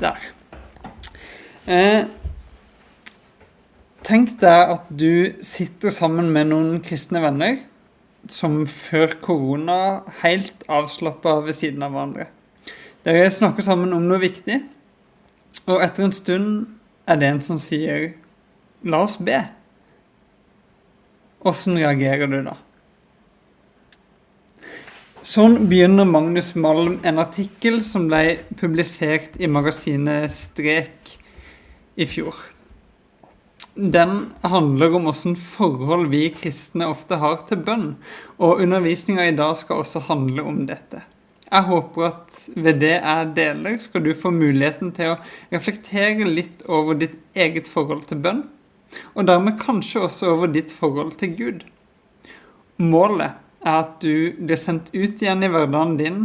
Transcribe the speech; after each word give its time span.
Der. 0.00 0.16
Eh, 1.68 2.06
tenk 4.06 4.38
deg 4.40 4.74
at 4.76 4.88
du 4.88 5.36
sitter 5.44 5.92
sammen 5.92 6.30
med 6.32 6.48
noen 6.50 6.80
kristne 6.84 7.20
venner 7.22 7.60
som 8.28 8.62
før 8.68 9.14
korona 9.22 9.78
helt 10.22 10.64
avslappa 10.68 11.38
ved 11.44 11.56
siden 11.56 11.84
av 11.84 11.94
hverandre. 11.94 12.26
Dere 13.04 13.30
snakker 13.32 13.64
sammen 13.64 13.92
om 13.96 14.08
noe 14.08 14.20
viktig, 14.20 14.58
og 15.66 15.84
etter 15.84 16.04
en 16.04 16.16
stund 16.16 16.50
er 17.08 17.20
det 17.20 17.28
en 17.28 17.40
som 17.44 17.58
sier 17.60 18.12
'la 18.82 19.04
oss 19.04 19.16
be'. 19.16 19.48
Åssen 21.40 21.76
reagerer 21.76 22.26
du 22.26 22.42
da? 22.44 22.56
Sånn 25.20 25.66
begynner 25.68 26.06
Magnus 26.08 26.54
Malm 26.56 26.94
en 27.04 27.20
artikkel 27.20 27.82
som 27.84 28.06
ble 28.08 28.38
publisert 28.56 29.34
i 29.36 29.50
magasinet 29.52 30.32
Strek 30.32 31.10
i 32.00 32.06
fjor. 32.08 32.38
Den 33.76 34.30
handler 34.40 34.96
om 34.96 35.10
åssen 35.12 35.36
forhold 35.36 36.08
vi 36.14 36.22
kristne 36.32 36.88
ofte 36.88 37.18
har 37.20 37.42
til 37.50 37.60
bønn, 37.66 37.90
og 38.40 38.62
undervisninga 38.64 39.26
i 39.28 39.34
dag 39.36 39.58
skal 39.60 39.82
også 39.82 40.06
handle 40.08 40.46
om 40.54 40.62
dette. 40.70 41.02
Jeg 41.50 41.68
håper 41.68 42.08
at 42.08 42.40
ved 42.56 42.80
det 42.80 42.94
jeg 42.96 43.28
deler, 43.36 43.76
skal 43.76 44.06
du 44.06 44.14
få 44.16 44.32
muligheten 44.32 44.94
til 44.96 45.12
å 45.12 45.20
reflektere 45.52 46.32
litt 46.32 46.64
over 46.64 46.96
ditt 46.96 47.20
eget 47.36 47.68
forhold 47.68 48.08
til 48.08 48.24
bønn, 48.24 48.46
og 49.12 49.28
dermed 49.28 49.60
kanskje 49.60 50.06
også 50.08 50.32
over 50.32 50.56
ditt 50.56 50.72
forhold 50.72 51.12
til 51.20 51.36
Gud. 51.36 51.62
Målet 52.80 53.36
er 53.64 53.80
at 53.82 53.98
du 54.02 54.32
blir 54.38 54.58
sendt 54.60 54.90
ut 54.94 55.20
igjen 55.22 55.44
i 55.44 55.50
hverdagen 55.52 55.96
din 56.00 56.20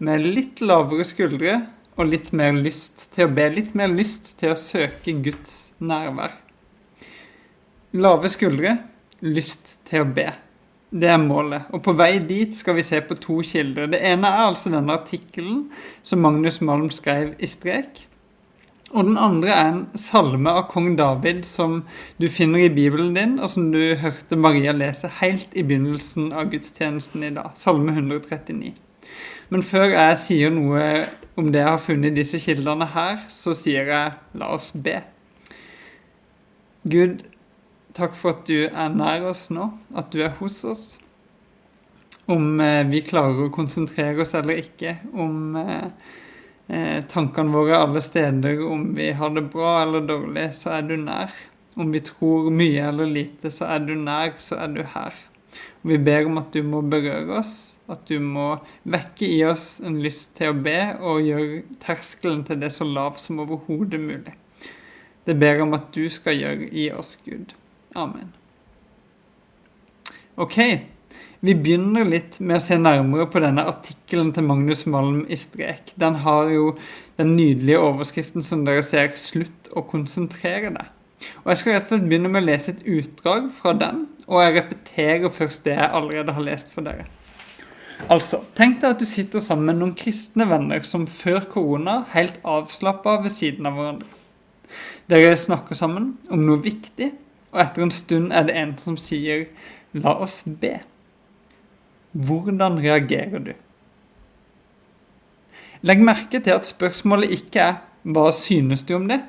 med 0.00 0.24
litt 0.24 0.62
lavere 0.64 1.04
skuldre 1.06 1.56
og 2.00 2.08
litt 2.08 2.30
mer 2.36 2.54
lyst 2.56 3.08
til 3.14 3.26
å 3.26 3.32
be, 3.36 3.48
litt 3.52 3.74
mer 3.76 3.90
lyst 3.92 4.36
til 4.40 4.54
å 4.54 4.58
søke 4.58 5.14
Guds 5.24 5.72
nærvær. 5.82 6.36
Lave 8.00 8.30
skuldre, 8.30 8.76
lyst 9.26 9.76
til 9.88 10.04
å 10.04 10.12
be. 10.14 10.30
Det 10.90 11.10
er 11.10 11.20
målet. 11.22 11.68
Og 11.74 11.82
på 11.84 11.94
vei 11.94 12.16
dit 12.26 12.54
skal 12.56 12.78
vi 12.78 12.84
se 12.86 12.98
på 13.04 13.18
to 13.20 13.40
kilder. 13.46 13.90
Det 13.92 14.00
ene 14.06 14.30
er 14.30 14.46
altså 14.48 14.72
denne 14.72 14.96
artikkelen 14.96 15.68
som 16.02 16.22
Magnus 16.24 16.60
Malm 16.64 16.88
skrev 16.94 17.34
i 17.38 17.50
strek. 17.50 18.06
Og 18.90 19.06
den 19.06 19.18
andre 19.22 19.52
er 19.54 19.68
en 19.70 19.82
salme 19.98 20.50
av 20.50 20.64
kong 20.72 20.96
David 20.98 21.44
som 21.46 21.80
du 22.18 22.26
finner 22.32 22.64
i 22.66 22.72
Bibelen 22.74 23.14
din, 23.14 23.36
og 23.38 23.52
som 23.52 23.70
du 23.70 23.94
hørte 24.00 24.38
Maria 24.38 24.74
lese 24.74 25.10
helt 25.20 25.54
i 25.54 25.62
begynnelsen 25.62 26.32
av 26.34 26.50
gudstjenesten 26.50 27.28
i 27.28 27.32
dag. 27.36 27.54
Salme 27.58 27.94
139. 27.94 28.72
Men 29.50 29.66
før 29.66 29.94
jeg 29.94 30.18
sier 30.22 30.54
noe 30.54 31.04
om 31.38 31.52
det 31.54 31.62
jeg 31.62 31.70
har 31.70 31.82
funnet 31.82 32.12
i 32.12 32.22
disse 32.22 32.38
kildene 32.42 32.86
her, 32.90 33.22
så 33.30 33.54
sier 33.54 33.90
jeg 33.90 34.38
la 34.38 34.50
oss 34.54 34.72
be. 34.74 34.98
Gud, 36.90 37.22
Takk 37.96 38.14
for 38.14 38.36
at 38.36 38.44
du 38.46 38.68
er 38.68 38.92
nær 38.94 39.24
oss 39.30 39.48
nå, 39.50 39.66
at 39.98 40.12
du 40.14 40.22
er 40.22 40.36
hos 40.38 40.60
oss. 40.68 40.84
Om 42.30 42.60
eh, 42.62 42.86
vi 42.86 43.02
klarer 43.02 43.48
å 43.48 43.54
konsentrere 43.54 44.22
oss 44.22 44.36
eller 44.38 44.60
ikke, 44.62 44.94
om 45.10 45.56
eh, 45.58 45.88
tankene 47.10 47.54
våre 47.54 47.78
alle 47.82 48.02
steder, 48.04 48.60
om 48.66 48.92
vi 48.94 49.10
har 49.16 49.32
det 49.34 49.48
bra 49.52 49.80
eller 49.82 50.04
dårlig, 50.06 50.50
så 50.54 50.76
er 50.76 50.86
du 50.86 50.96
nær. 51.00 51.32
Om 51.80 51.92
vi 51.94 52.02
tror 52.04 52.50
mye 52.54 52.84
eller 52.90 53.10
lite, 53.10 53.50
så 53.54 53.68
er 53.74 53.84
du 53.86 53.94
nær, 53.98 54.34
så 54.42 54.58
er 54.62 54.72
du 54.74 54.82
her. 54.94 55.16
Og 55.82 55.92
vi 55.92 55.98
ber 55.98 56.28
om 56.28 56.38
at 56.40 56.52
du 56.54 56.62
må 56.66 56.82
berøre 56.86 57.40
oss, 57.40 57.54
at 57.90 58.04
du 58.06 58.20
må 58.22 58.52
vekke 58.90 59.26
i 59.26 59.40
oss 59.48 59.80
en 59.82 59.98
lyst 60.04 60.34
til 60.38 60.52
å 60.52 60.58
be, 60.66 60.78
og 61.00 61.24
gjøre 61.26 61.62
terskelen 61.82 62.44
til 62.46 62.60
det 62.62 62.70
så 62.74 62.86
lav 62.86 63.18
som 63.22 63.42
overhodet 63.42 64.00
mulig. 64.02 64.36
Det 65.26 65.36
ber 65.38 65.62
om 65.64 65.74
at 65.76 65.90
du 65.94 66.04
skal 66.12 66.38
gjøre 66.38 66.70
i 66.70 66.90
oss, 66.94 67.16
Gud. 67.26 67.54
Amen. 67.98 68.30
Ok, 70.40 70.56
vi 71.40 71.54
begynner 71.56 72.04
litt 72.04 72.36
med 72.40 72.58
å 72.58 72.62
se 72.62 72.76
nærmere 72.76 73.24
på 73.32 73.40
denne 73.40 73.64
artikkelen 73.70 74.32
til 74.36 74.44
Magnus 74.44 74.84
Malm 74.90 75.22
i 75.24 75.38
strek. 75.40 75.94
Den 76.00 76.18
har 76.24 76.50
jo 76.52 76.74
den 77.20 77.34
nydelige 77.36 77.80
overskriften 77.80 78.44
som 78.44 78.64
dere 78.66 78.82
ser 78.84 79.08
'Slutt 79.16 79.70
å 79.72 79.82
konsentrere 79.82 80.72
deg'. 80.74 80.90
Og 81.44 81.48
Jeg 81.48 81.56
skal 81.56 81.72
rett 81.72 81.82
og 81.82 81.88
slett 81.88 82.08
begynne 82.08 82.28
med 82.28 82.42
å 82.42 82.46
lese 82.46 82.72
et 82.72 82.84
utdrag 82.84 83.50
fra 83.52 83.72
den, 83.72 84.06
og 84.28 84.42
jeg 84.42 84.56
repeterer 84.56 85.28
først 85.28 85.64
det 85.64 85.76
jeg 85.76 85.90
allerede 85.92 86.32
har 86.32 86.42
lest 86.42 86.72
for 86.74 86.82
dere. 86.82 87.06
Altså, 88.08 88.40
Tenk 88.54 88.80
deg 88.80 88.90
at 88.90 88.98
du 88.98 89.04
sitter 89.04 89.38
sammen 89.38 89.66
med 89.66 89.76
noen 89.76 89.94
kristne 89.94 90.48
venner 90.48 90.80
som 90.80 91.06
før 91.06 91.40
korona 91.40 92.04
helt 92.12 92.38
avslappa 92.44 93.22
ved 93.22 93.30
siden 93.30 93.66
av 93.66 93.72
hverandre. 93.72 94.06
Dere 95.08 95.36
snakker 95.36 95.74
sammen 95.74 96.18
om 96.30 96.46
noe 96.46 96.62
viktig 96.62 97.12
og 97.52 97.60
etter 97.60 97.82
en 97.82 97.90
stund 97.90 98.32
er 98.32 98.46
det 98.46 98.56
en 98.56 98.78
som 98.78 98.96
sier 98.96 99.46
'la 99.92 100.14
oss 100.22 100.42
be'. 100.46 100.89
Hvordan 102.12 102.80
reagerer 102.82 103.38
du? 103.38 103.52
Legg 105.86 106.02
merke 106.04 106.40
til 106.40 106.52
at 106.52 106.66
spørsmålet 106.68 107.30
ikke 107.30 107.60
er 107.60 107.74
'hva 108.04 108.30
synes 108.32 108.82
du 108.82 108.94
om 108.94 109.08
det'? 109.08 109.22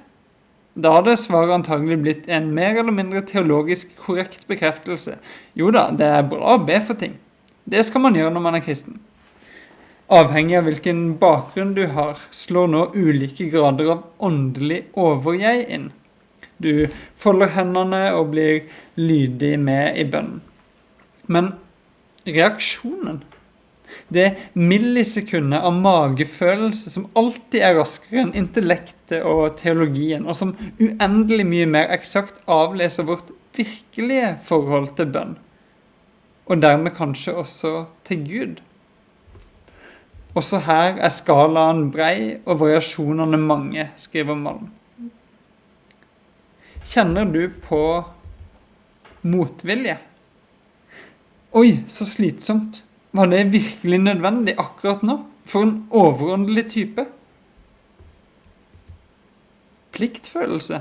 Da 0.75 0.91
hadde 0.91 1.17
svaret 1.17 1.53
antagelig 1.53 2.01
blitt 2.01 2.27
en 2.31 2.51
mer 2.55 2.79
eller 2.79 2.91
mindre 2.91 3.21
teologisk 3.21 3.95
korrekt 3.95 4.47
bekreftelse. 4.47 5.17
Jo 5.55 5.71
da, 5.71 5.89
det 5.91 6.05
er 6.07 6.29
bra 6.29 6.55
å 6.55 6.65
be 6.65 6.81
for 6.81 6.93
ting. 6.93 7.17
Det 7.67 7.85
skal 7.85 8.01
man 8.01 8.15
gjøre 8.15 8.31
når 8.31 8.41
man 8.41 8.55
er 8.55 8.63
kristen. 8.63 8.99
Avhengig 10.11 10.57
av 10.57 10.63
hvilken 10.63 11.17
bakgrunn 11.19 11.73
du 11.75 11.85
har, 11.87 12.19
slår 12.31 12.67
nå 12.67 12.85
ulike 12.95 13.49
grader 13.51 13.91
av 13.91 14.03
åndelig 14.19 14.85
overjeg 14.99 15.67
inn. 15.69 15.91
Du 16.63 16.87
folder 17.15 17.47
hendene 17.55 18.13
og 18.13 18.31
blir 18.31 18.63
lydig 18.95 19.59
med 19.59 19.97
i 19.97 20.03
bønnen. 20.03 20.41
Men 21.27 21.53
reaksjonen 22.27 23.21
det 24.11 24.35
millisekundet 24.53 25.63
av 25.63 25.73
magefølelse 25.73 26.91
som 26.93 27.07
alltid 27.17 27.63
er 27.63 27.77
raskere 27.79 28.25
enn 28.25 28.33
intellektet 28.37 29.23
og 29.27 29.55
teologien, 29.59 30.25
og 30.27 30.35
som 30.37 30.55
uendelig 30.81 31.47
mye 31.47 31.69
mer 31.69 31.93
eksakt 31.95 32.41
avleser 32.51 33.07
vårt 33.07 33.31
virkelige 33.55 34.35
forhold 34.47 34.91
til 34.97 35.11
bønn. 35.15 35.37
Og 36.51 36.59
dermed 36.63 36.95
kanskje 36.97 37.37
også 37.39 37.73
til 38.07 38.27
Gud. 38.27 38.61
Også 40.35 40.61
her 40.63 40.99
er 40.99 41.11
skalaen 41.11 41.89
brei 41.91 42.37
og 42.45 42.61
variasjonene 42.61 43.39
mange, 43.39 43.89
skriver 43.99 44.35
Malm. 44.39 44.69
Kjenner 46.87 47.27
du 47.29 47.43
på 47.63 47.81
motvilje? 49.21 49.99
Oi, 51.51 51.81
så 51.91 52.05
slitsomt. 52.07 52.83
Var 53.11 53.27
det 53.27 53.43
virkelig 53.51 53.99
nødvendig 53.99 54.55
akkurat 54.59 55.03
nå? 55.03 55.17
For 55.45 55.65
en 55.67 55.73
overåndelig 55.91 56.69
type. 56.71 57.05
Pliktfølelse. 59.91 60.79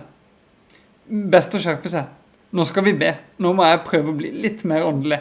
Best 1.32 1.56
å 1.58 1.62
skjerpe 1.62 1.90
seg. 1.90 2.12
Nå 2.54 2.66
skal 2.68 2.86
vi 2.86 2.94
be. 2.98 3.16
Nå 3.42 3.50
må 3.54 3.66
jeg 3.66 3.82
prøve 3.86 4.12
å 4.12 4.18
bli 4.20 4.30
litt 4.44 4.62
mer 4.68 4.86
åndelig. 4.86 5.18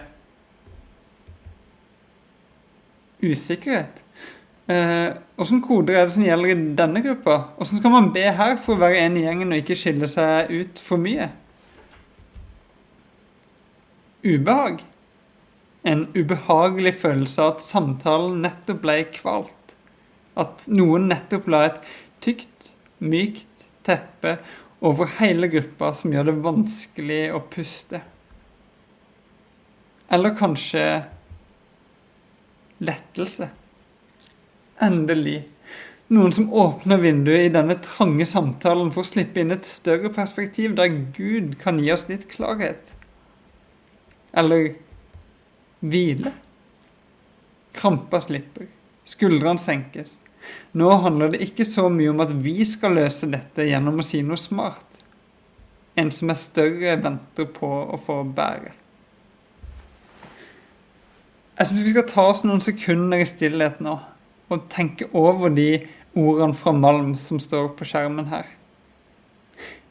Usikkerhet. 3.26 4.04
Åssen 4.70 5.58
eh, 5.58 5.66
koder 5.66 5.98
er 5.98 6.06
det 6.06 6.14
som 6.14 6.28
gjelder 6.28 6.54
i 6.54 6.60
denne 6.78 7.02
gruppa? 7.02 7.40
Åssen 7.58 7.82
skal 7.82 7.94
man 7.96 8.12
be 8.14 8.28
her 8.38 8.54
for 8.62 8.78
å 8.78 8.84
være 8.84 9.02
en 9.02 9.18
i 9.18 9.26
gjengen 9.26 9.50
og 9.50 9.64
ikke 9.64 9.78
skille 9.82 10.10
seg 10.12 10.54
ut 10.54 10.82
for 10.86 11.02
mye? 11.02 11.32
Ubehag. 14.22 14.84
En 15.88 16.08
ubehagelig 16.16 16.96
følelse 17.00 17.42
av 17.44 17.54
at 17.56 17.64
samtalen 17.64 18.42
nettopp 18.44 18.82
ble 18.84 18.98
kvalt. 19.16 19.76
At 20.40 20.68
noen 20.72 21.08
nettopp 21.12 21.48
la 21.52 21.66
et 21.70 21.80
tykt, 22.24 22.74
mykt 23.00 23.68
teppe 23.88 24.38
over 24.84 25.08
hele 25.20 25.48
gruppa 25.52 25.94
som 25.96 26.12
gjør 26.14 26.30
det 26.30 26.42
vanskelig 26.44 27.22
å 27.36 27.44
puste. 27.52 28.02
Eller 30.10 30.36
kanskje 30.36 30.84
lettelse. 32.84 33.50
Endelig. 34.82 35.44
Noen 36.10 36.34
som 36.34 36.48
åpner 36.58 36.98
vinduet 37.04 37.50
i 37.50 37.54
denne 37.54 37.76
trange 37.86 38.26
samtalen 38.26 38.90
for 38.94 39.06
å 39.06 39.10
slippe 39.10 39.44
inn 39.44 39.54
et 39.54 39.68
større 39.70 40.10
perspektiv 40.14 40.74
der 40.80 40.90
Gud 41.14 41.60
kan 41.62 41.78
gi 41.84 41.92
oss 41.94 42.08
litt 42.10 42.26
klarhet. 42.32 42.96
Eller 44.34 44.72
hvile. 45.80 46.34
Krampa 47.76 48.20
slipper. 48.22 48.68
Skuldrene 49.08 49.62
senkes. 49.62 50.18
Nå 50.72 50.90
handler 51.04 51.34
det 51.34 51.44
ikke 51.44 51.66
så 51.68 51.88
mye 51.92 52.12
om 52.12 52.22
at 52.24 52.34
vi 52.44 52.58
skal 52.68 52.96
løse 52.98 53.30
dette 53.32 53.68
gjennom 53.68 54.00
å 54.00 54.06
si 54.06 54.22
noe 54.26 54.40
smart. 54.40 55.02
En 56.00 56.12
som 56.16 56.32
er 56.32 56.40
større, 56.40 56.96
venter 57.04 57.50
på 57.54 57.70
å 57.70 58.00
få 58.00 58.22
bære. 58.24 58.76
Jeg 61.60 61.68
syns 61.68 61.84
vi 61.84 61.92
skal 61.92 62.08
ta 62.08 62.28
oss 62.32 62.46
noen 62.46 62.64
sekunder 62.64 63.20
i 63.20 63.28
stillhet 63.28 63.82
nå 63.84 63.98
og 64.50 64.70
tenke 64.72 65.10
over 65.14 65.52
de 65.54 65.84
ordene 66.18 66.56
fra 66.58 66.72
Malm 66.74 67.12
som 67.20 67.42
står 67.42 67.74
på 67.78 67.86
skjermen 67.86 68.30
her. 68.32 68.48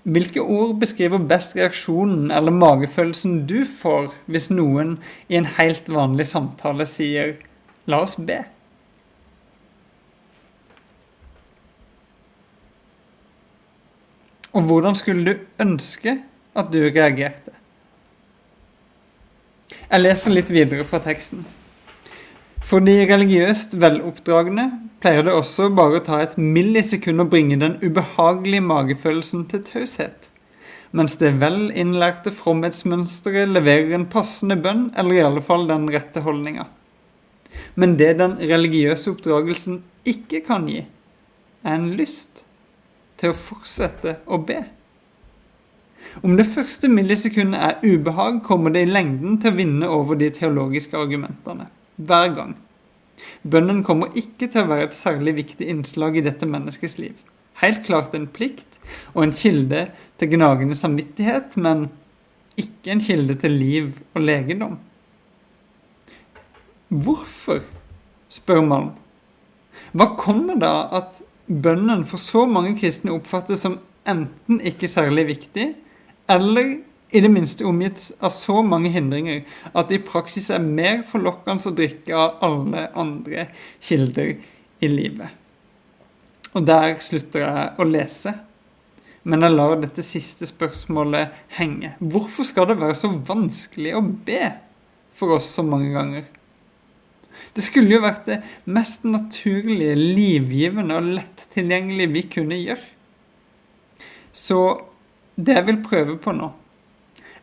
Hvilke 0.09 0.41
ord 0.41 0.79
beskriver 0.81 1.21
best 1.29 1.57
reaksjonen 1.57 2.31
eller 2.33 2.55
magefølelsen 2.55 3.43
du 3.49 3.59
får 3.69 4.15
hvis 4.25 4.47
noen 4.49 4.95
i 5.29 5.37
en 5.37 5.49
helt 5.59 5.91
vanlig 5.93 6.25
samtale 6.31 6.87
sier 6.89 7.35
'la 7.85 8.01
oss 8.07 8.17
be'? 8.17 8.45
Og 14.53 14.63
hvordan 14.63 14.97
skulle 14.97 15.25
du 15.25 15.39
ønske 15.61 16.19
at 16.57 16.73
du 16.73 16.79
reagerte? 16.79 17.53
Jeg 19.91 20.01
leser 20.01 20.33
litt 20.33 20.51
videre 20.51 20.85
fra 20.85 20.99
teksten. 21.05 21.45
For 22.69 22.85
de 22.85 22.99
religiøst 23.09 23.79
veloppdragne 23.81 24.67
pleier 25.01 25.25
det 25.25 25.33
også 25.33 25.71
bare 25.73 26.03
å 26.03 26.05
ta 26.05 26.19
et 26.21 26.35
millisekund 26.37 27.23
å 27.23 27.25
bringe 27.33 27.57
den 27.63 27.79
ubehagelige 27.81 28.61
magefølelsen 28.67 29.47
til 29.49 29.63
taushet, 29.65 30.27
mens 30.93 31.17
det 31.17 31.31
vel 31.41 31.71
innlærte 31.73 32.29
fromhetsmønsteret 32.35 33.49
leverer 33.55 33.95
en 33.97 34.05
passende 34.13 34.59
bønn, 34.61 34.91
eller 35.01 35.17
i 35.17 35.23
alle 35.25 35.45
fall 35.47 35.65
den 35.71 35.87
rette 35.95 36.21
holdninga. 36.27 36.67
Men 37.81 37.97
det 37.97 38.11
den 38.21 38.37
religiøse 38.37 39.15
oppdragelsen 39.15 39.81
ikke 40.13 40.43
kan 40.51 40.69
gi, 40.69 40.83
er 41.65 41.73
en 41.73 41.89
lyst 41.97 42.45
til 43.17 43.33
å 43.33 43.39
fortsette 43.47 44.19
å 44.29 44.43
be. 44.45 44.61
Om 46.21 46.37
det 46.37 46.51
første 46.53 46.93
millisekundet 46.93 47.65
er 47.65 47.97
ubehag, 47.97 48.43
kommer 48.45 48.77
det 48.77 48.85
i 48.85 48.93
lengden 48.93 49.41
til 49.41 49.55
å 49.55 49.61
vinne 49.65 49.89
over 49.89 50.21
de 50.21 50.29
teologiske 50.37 51.01
argumentene. 51.01 51.71
Hver 51.99 52.35
gang. 52.37 52.57
Bønnen 53.43 53.83
kommer 53.87 54.15
ikke 54.19 54.47
til 54.47 54.63
å 54.63 54.71
være 54.71 54.89
et 54.89 54.97
særlig 54.97 55.35
viktig 55.41 55.67
innslag 55.71 56.19
i 56.19 56.25
dette 56.25 56.47
menneskets 56.47 56.99
liv. 57.01 57.17
Helt 57.59 57.83
klart 57.87 58.15
en 58.15 58.29
plikt 58.31 58.79
og 59.15 59.25
en 59.25 59.35
kilde 59.35 59.89
til 60.21 60.31
gnagende 60.37 60.79
samvittighet, 60.79 61.57
men 61.59 61.89
ikke 62.59 62.95
en 62.95 63.03
kilde 63.03 63.35
til 63.43 63.57
liv 63.59 63.91
og 64.15 64.23
legedom. 64.23 64.79
Hvorfor, 66.89 67.65
spør 68.33 68.63
Malm. 68.65 68.93
Hva 69.93 70.13
kommer 70.21 70.59
da 70.61 70.73
at 71.01 71.21
bønnen 71.49 72.05
for 72.09 72.21
så 72.21 72.45
mange 72.49 72.75
kristne 72.79 73.15
oppfattes 73.15 73.65
som 73.65 73.79
enten 74.09 74.61
ikke 74.65 74.89
særlig 74.91 75.27
viktig, 75.33 75.73
eller 76.31 76.77
i 77.11 77.21
det 77.25 77.31
minste 77.33 77.65
omgitt 77.65 78.11
av 78.21 78.33
så 78.35 78.61
mange 78.63 78.91
hindringer 78.93 79.45
at 79.73 79.89
det 79.89 80.01
i 80.01 80.05
praksis 80.05 80.51
er 80.53 80.65
mer 80.65 81.03
forlokkende 81.09 81.71
å 81.71 81.77
drikke 81.77 82.17
av 82.17 82.43
alle 82.45 82.89
andre 82.99 83.49
kilder 83.81 84.35
i 84.85 84.91
livet. 84.93 85.33
Og 86.57 86.67
der 86.69 86.99
slutter 87.05 87.45
jeg 87.45 87.73
å 87.79 87.87
lese. 87.89 88.35
Men 89.29 89.45
jeg 89.45 89.57
lar 89.57 89.77
dette 89.81 90.05
siste 90.05 90.47
spørsmålet 90.49 91.35
henge. 91.59 91.95
Hvorfor 92.01 92.47
skal 92.49 92.71
det 92.71 92.79
være 92.81 92.97
så 92.97 93.11
vanskelig 93.13 93.97
å 93.99 94.05
be 94.05 94.53
for 95.17 95.37
oss 95.37 95.51
så 95.57 95.65
mange 95.67 95.91
ganger? 95.93 96.29
Det 97.55 97.65
skulle 97.65 97.97
jo 97.97 98.05
vært 98.05 98.29
det 98.29 98.39
mest 98.71 99.05
naturlige, 99.09 99.97
livgivende 99.97 100.97
og 100.99 101.11
lett 101.19 101.45
tilgjengelige 101.55 102.15
vi 102.15 102.23
kunne 102.31 102.61
gjøre. 102.61 102.87
Så 104.33 104.61
det 105.39 105.57
jeg 105.57 105.67
vil 105.69 105.83
prøve 105.85 106.17
på 106.23 106.35
nå, 106.35 106.51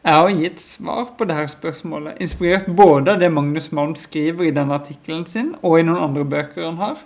er 0.06 0.20
har 0.22 0.30
gitt 0.30 0.60
svar 0.62 1.08
på 1.18 1.26
dette 1.26 1.48
spørsmålet, 1.56 2.20
inspirert 2.22 2.68
både 2.78 3.16
av 3.16 3.22
det 3.24 3.32
Magnus 3.34 3.72
Malm 3.74 3.96
skriver 3.98 4.46
i 4.46 4.54
denne 4.54 4.78
artikkelen 4.78 5.26
sin, 5.26 5.56
og 5.66 5.80
i 5.80 5.86
noen 5.88 6.04
andre 6.12 6.26
bøker 6.30 6.68
han 6.68 6.78
har, 6.78 7.02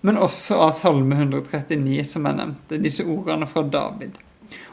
men 0.00 0.16
også 0.16 0.56
av 0.64 0.72
Salme 0.72 1.18
139, 1.18 2.00
som 2.08 2.24
jeg 2.24 2.38
nevnte, 2.38 2.80
disse 2.80 3.04
ordene 3.04 3.48
fra 3.48 3.66
David. 3.68 4.16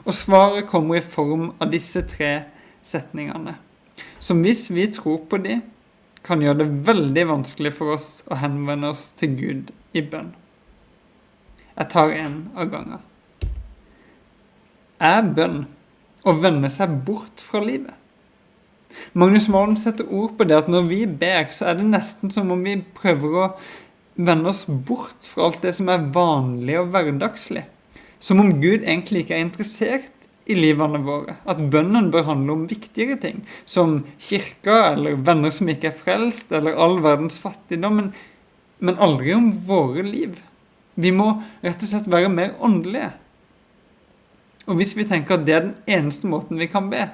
Og 0.05 0.15
svaret 0.15 0.69
kommer 0.71 1.01
i 1.01 1.03
form 1.03 1.49
av 1.59 1.73
disse 1.75 2.05
tre 2.07 2.31
setningene, 2.87 3.57
som 4.23 4.39
hvis 4.45 4.69
vi 4.71 4.87
tror 4.95 5.25
på 5.27 5.43
de, 5.43 5.59
kan 6.23 6.41
gjøre 6.43 6.63
det 6.63 6.71
veldig 6.87 7.23
vanskelig 7.29 7.75
for 7.75 7.97
oss 7.99 8.09
å 8.31 8.39
henvende 8.39 8.95
oss 8.95 9.09
til 9.19 9.35
Gud 9.35 9.75
i 9.95 10.03
bønn. 10.03 10.33
Jeg 11.77 11.91
tar 11.91 12.15
en 12.15 12.45
av 12.55 12.71
gangen. 12.71 13.03
Er 15.03 15.21
bønn 15.35 15.65
å 16.27 16.35
vende 16.37 16.69
seg 16.73 16.99
bort 17.07 17.41
fra 17.43 17.63
livet? 17.63 17.95
Magnus 19.17 19.47
Malm 19.51 19.75
setter 19.79 20.07
ord 20.13 20.35
på 20.37 20.47
det 20.47 20.57
at 20.57 20.69
når 20.71 20.87
vi 20.89 21.01
ber, 21.07 21.47
så 21.53 21.69
er 21.69 21.79
det 21.79 21.87
nesten 21.89 22.31
som 22.33 22.51
om 22.53 22.63
vi 22.65 22.79
prøver 22.97 23.37
å 23.37 23.47
vende 24.17 24.49
oss 24.51 24.65
bort 24.67 25.27
fra 25.29 25.47
alt 25.47 25.61
det 25.65 25.75
som 25.77 25.89
er 25.93 26.07
vanlig 26.13 26.79
og 26.81 26.93
hverdagslig. 26.93 27.63
Som 28.19 28.41
om 28.41 28.55
Gud 28.61 28.81
egentlig 28.81 29.23
ikke 29.23 29.37
er 29.37 29.45
interessert 29.45 30.13
i 30.47 30.55
livene 30.57 31.01
våre. 31.05 31.37
At 31.49 31.61
bønnen 31.71 32.09
bør 32.13 32.25
handle 32.31 32.55
om 32.55 32.65
viktigere 32.69 33.19
ting, 33.21 33.43
som 33.65 33.99
kirka 34.21 34.93
eller 34.93 35.19
venner 35.27 35.53
som 35.53 35.69
ikke 35.69 35.91
er 35.91 35.99
frelst, 35.99 36.51
eller 36.55 36.77
all 36.79 36.97
verdens 37.03 37.39
fattigdom, 37.41 38.01
men, 38.01 38.11
men 38.79 38.99
aldri 39.03 39.35
om 39.35 39.51
våre 39.67 40.05
liv. 40.07 40.39
Vi 40.97 41.13
må 41.13 41.29
rett 41.61 41.83
og 41.83 41.89
slett 41.91 42.09
være 42.09 42.31
mer 42.33 42.55
åndelige. 42.63 43.11
Og 44.67 44.79
hvis 44.79 44.93
vi 44.97 45.07
tenker 45.07 45.37
at 45.37 45.45
det 45.47 45.55
er 45.55 45.65
den 45.65 45.75
eneste 45.99 46.27
måten 46.27 46.59
vi 46.59 46.67
kan 46.71 46.89
be, 46.91 47.05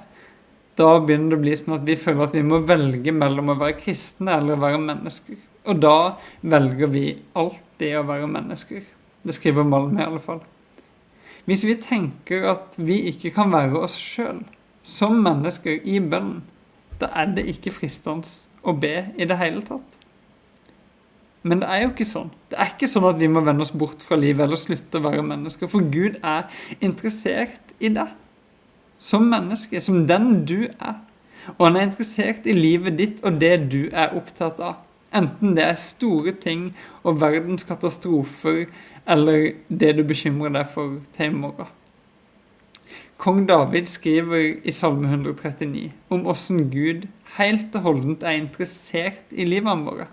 da 0.77 0.87
begynner 0.97 1.35
det 1.35 1.37
å 1.37 1.43
bli 1.43 1.57
sånn 1.57 1.75
at 1.75 1.85
vi 1.85 1.97
føler 2.01 2.25
at 2.25 2.33
vi 2.33 2.41
må 2.45 2.63
velge 2.65 3.13
mellom 3.13 3.53
å 3.53 3.59
være 3.59 3.77
kristne 3.77 4.39
eller 4.39 4.57
å 4.57 4.63
være 4.63 4.79
mennesker. 4.81 5.37
Og 5.69 5.83
da 5.83 5.97
velger 6.41 6.89
vi 6.91 7.05
alltid 7.37 7.99
å 7.99 8.07
være 8.09 8.29
mennesker. 8.31 8.81
Det 9.23 9.35
skriver 9.37 9.67
Malm 9.69 9.99
i 9.99 10.03
alle 10.07 10.21
fall. 10.23 10.41
Hvis 11.45 11.65
vi 11.67 11.75
tenker 11.79 12.47
at 12.55 12.75
vi 12.79 13.03
ikke 13.11 13.33
kan 13.35 13.53
være 13.53 13.83
oss 13.85 13.95
sjøl 13.99 14.41
som 14.83 15.21
mennesker 15.23 15.83
i 15.83 15.99
bønnen, 15.99 16.41
da 16.99 17.09
er 17.19 17.33
det 17.35 17.45
ikke 17.51 17.73
fristende 17.75 18.27
å 18.63 18.73
be 18.73 18.95
i 19.19 19.27
det 19.27 19.37
hele 19.37 19.61
tatt. 19.67 19.97
Men 21.43 21.59
det 21.59 21.69
er 21.69 21.81
jo 21.83 21.91
ikke 21.91 22.07
sånn. 22.07 22.29
Det 22.51 22.59
er 22.59 22.69
ikke 22.71 22.87
sånn 22.87 23.07
at 23.09 23.19
vi 23.19 23.27
må 23.31 23.43
vende 23.43 23.65
oss 23.65 23.73
bort 23.75 24.03
fra 24.05 24.15
livet 24.19 24.45
eller 24.45 24.59
slutte 24.59 24.99
å 24.99 25.03
være 25.03 25.25
mennesker. 25.27 25.69
For 25.71 25.83
Gud 25.91 26.21
er 26.23 26.47
interessert 26.79 27.73
i 27.83 27.91
deg 27.91 28.13
som 29.03 29.27
menneske, 29.27 29.81
som 29.83 30.05
den 30.07 30.45
du 30.47 30.69
er. 30.79 31.01
Og 31.57 31.65
han 31.67 31.75
er 31.75 31.89
interessert 31.89 32.47
i 32.47 32.55
livet 32.55 32.95
ditt 32.99 33.23
og 33.27 33.41
det 33.41 33.53
du 33.73 33.81
er 33.91 34.15
opptatt 34.15 34.61
av. 34.63 34.79
Enten 35.13 35.57
det 35.57 35.65
er 35.67 35.77
store 35.77 36.31
ting 36.41 36.69
og 37.03 37.19
verdens 37.21 37.67
katastrofer 37.67 38.63
eller 39.05 39.51
det 39.67 39.91
du 39.99 40.03
bekymrer 40.07 40.55
deg 40.55 40.71
for 40.71 41.01
til 41.17 41.29
i 41.29 41.41
morgen. 41.43 41.67
Kong 43.23 43.43
David 43.47 43.85
skriver 43.87 44.57
i 44.63 44.71
Salme 44.73 45.11
139 45.11 45.91
om 46.11 46.25
åssen 46.27 46.65
Gud 46.71 47.05
helt 47.37 47.75
og 47.77 47.85
holdent 47.85 48.23
er 48.23 48.39
interessert 48.39 49.31
i 49.31 49.45
livene 49.47 49.85
våre. 49.85 50.07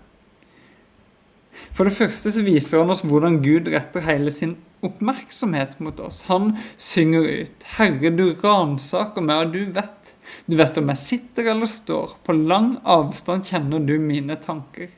For 1.71 1.87
det 1.87 1.95
første 1.95 2.33
så 2.33 2.43
viser 2.45 2.81
han 2.81 2.91
oss 2.93 3.03
hvordan 3.07 3.39
Gud 3.43 3.69
retter 3.71 4.03
hele 4.05 4.33
sin 4.33 4.57
oppmerksomhet 4.85 5.77
mot 5.79 5.99
oss. 6.03 6.23
Han 6.29 6.55
synger 6.77 7.27
ut 7.43 7.65
'Herre, 7.77 8.09
du 8.09 8.33
ransaker 8.43 9.21
meg, 9.21 9.45
og 9.45 9.53
du 9.53 9.65
vet'. 9.77 10.15
Du 10.49 10.57
vet 10.57 10.77
om 10.77 10.89
jeg 10.89 10.97
sitter 10.97 11.51
eller 11.53 11.69
står. 11.69 12.17
På 12.23 12.33
lang 12.33 12.77
avstand 12.83 13.45
kjenner 13.45 13.79
du 13.85 13.97
mine 13.99 14.35
tanker. 14.41 14.89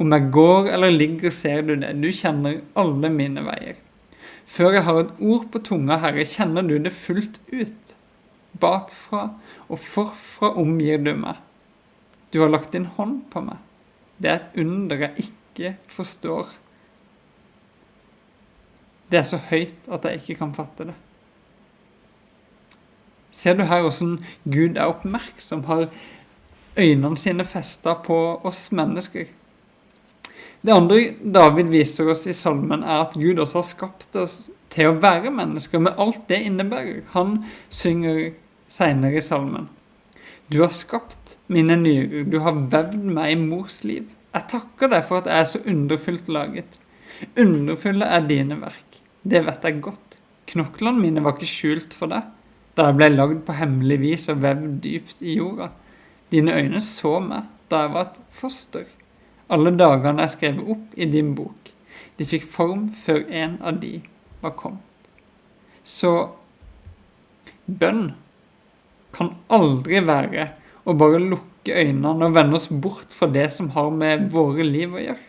Om 0.00 0.12
jeg 0.12 0.30
går 0.32 0.70
eller 0.74 0.90
ligger, 0.90 1.30
ser 1.30 1.62
du 1.62 1.74
det. 1.76 1.92
Du 2.00 2.08
kjenner 2.12 2.62
alle 2.76 3.10
mine 3.12 3.44
veier. 3.44 3.76
Før 4.46 4.76
jeg 4.76 4.86
har 4.86 5.00
et 5.00 5.14
ord 5.20 5.48
på 5.52 5.58
tunga, 5.58 5.98
Herre, 6.02 6.24
kjenner 6.24 6.62
du 6.66 6.78
det 6.78 6.92
fullt 6.94 7.40
ut. 7.52 7.94
Bakfra 8.60 9.28
og 9.68 9.80
forfra 9.82 10.52
omgir 10.56 11.02
du 11.02 11.12
meg. 11.18 11.42
Du 12.32 12.40
har 12.40 12.52
lagt 12.52 12.72
din 12.72 12.88
hånd 12.96 13.24
på 13.32 13.42
meg. 13.44 13.58
Det 14.22 14.30
er 14.30 14.38
et 14.40 14.60
under 14.62 15.02
jeg 15.02 15.26
ikke 15.26 15.35
forstår. 15.90 16.50
Det 19.10 19.20
er 19.20 19.26
så 19.28 19.38
høyt 19.50 19.90
at 19.92 20.04
jeg 20.04 20.22
ikke 20.22 20.38
kan 20.42 20.54
fatte 20.54 20.88
det. 20.90 20.96
Ser 23.30 23.56
du 23.56 23.66
her 23.68 23.84
hvordan 23.84 24.18
Gud 24.48 24.76
er 24.76 24.88
oppmerksom, 24.88 25.64
har 25.68 25.88
øynene 26.76 27.18
sine 27.20 27.44
festa 27.44 27.94
på 28.06 28.16
oss 28.44 28.70
mennesker? 28.72 29.26
Det 30.66 30.72
andre 30.72 31.12
David 31.34 31.70
viser 31.70 32.08
oss 32.10 32.24
i 32.26 32.34
salmen, 32.34 32.82
er 32.82 33.04
at 33.04 33.14
Gud 33.14 33.38
også 33.38 33.60
har 33.60 33.68
skapt 33.68 34.16
oss 34.16 34.48
til 34.72 34.90
å 34.90 34.98
være 35.02 35.30
mennesker, 35.30 35.78
med 35.78 36.00
alt 36.00 36.24
det 36.30 36.40
innebærer. 36.48 37.04
Han 37.12 37.44
synger 37.68 38.32
seinere 38.68 39.20
i 39.20 39.24
salmen. 39.24 39.68
Du 40.50 40.60
har 40.62 40.72
skapt 40.74 41.36
mine 41.46 41.76
nyrer, 41.78 42.24
du 42.26 42.40
har 42.42 42.56
vevd 42.72 43.04
meg 43.04 43.34
i 43.34 43.40
mors 43.40 43.82
liv. 43.84 44.08
Jeg 44.36 44.48
takker 44.52 44.90
deg 44.92 45.04
for 45.08 45.22
at 45.22 45.28
jeg 45.30 45.40
er 45.40 45.48
så 45.48 45.62
underfullt 45.64 46.26
laget. 46.28 46.74
Underfulle 47.40 48.04
er 48.12 48.26
dine 48.28 48.58
verk. 48.60 48.98
Det 49.24 49.40
vet 49.46 49.64
jeg 49.64 49.80
godt. 49.86 50.18
Knoklene 50.52 51.00
mine 51.00 51.22
var 51.24 51.38
ikke 51.38 51.48
skjult 51.48 51.96
for 51.96 52.12
deg 52.12 52.32
da 52.76 52.90
jeg 52.90 52.96
ble 52.98 53.06
lagd 53.14 53.38
på 53.46 53.54
hemmelig 53.56 53.96
vis 54.02 54.26
og 54.28 54.42
vevd 54.42 54.74
dypt 54.84 55.22
i 55.24 55.38
jorda. 55.38 55.70
Dine 56.28 56.52
øyne 56.60 56.82
så 56.84 57.14
meg 57.24 57.46
da 57.72 57.86
jeg 57.86 57.92
var 57.94 58.10
et 58.10 58.18
foster. 58.28 58.84
Alle 59.48 59.72
dagene 59.72 60.26
er 60.26 60.28
skrevet 60.28 60.68
opp 60.74 60.92
i 60.92 61.08
din 61.08 61.32
bok. 61.38 61.70
De 62.20 62.28
fikk 62.28 62.44
form 62.44 62.90
før 62.92 63.24
en 63.32 63.56
av 63.64 63.80
de 63.80 63.94
var 64.42 64.52
kommet. 64.60 65.08
Så 65.80 66.12
bønn 67.64 68.10
kan 69.16 69.32
aldri 69.48 70.04
være 70.04 70.50
å 70.84 70.92
bare 71.00 71.22
lukke 71.22 71.55
øynene 71.74 72.28
og 72.28 72.34
vende 72.36 72.58
oss 72.58 72.68
bort 72.68 73.14
fra 73.14 73.28
det 73.32 73.48
som 73.54 73.72
har 73.74 73.90
med 73.90 74.28
våre 74.34 74.66
liv 74.66 74.94
å 74.94 75.02
gjøre. 75.02 75.24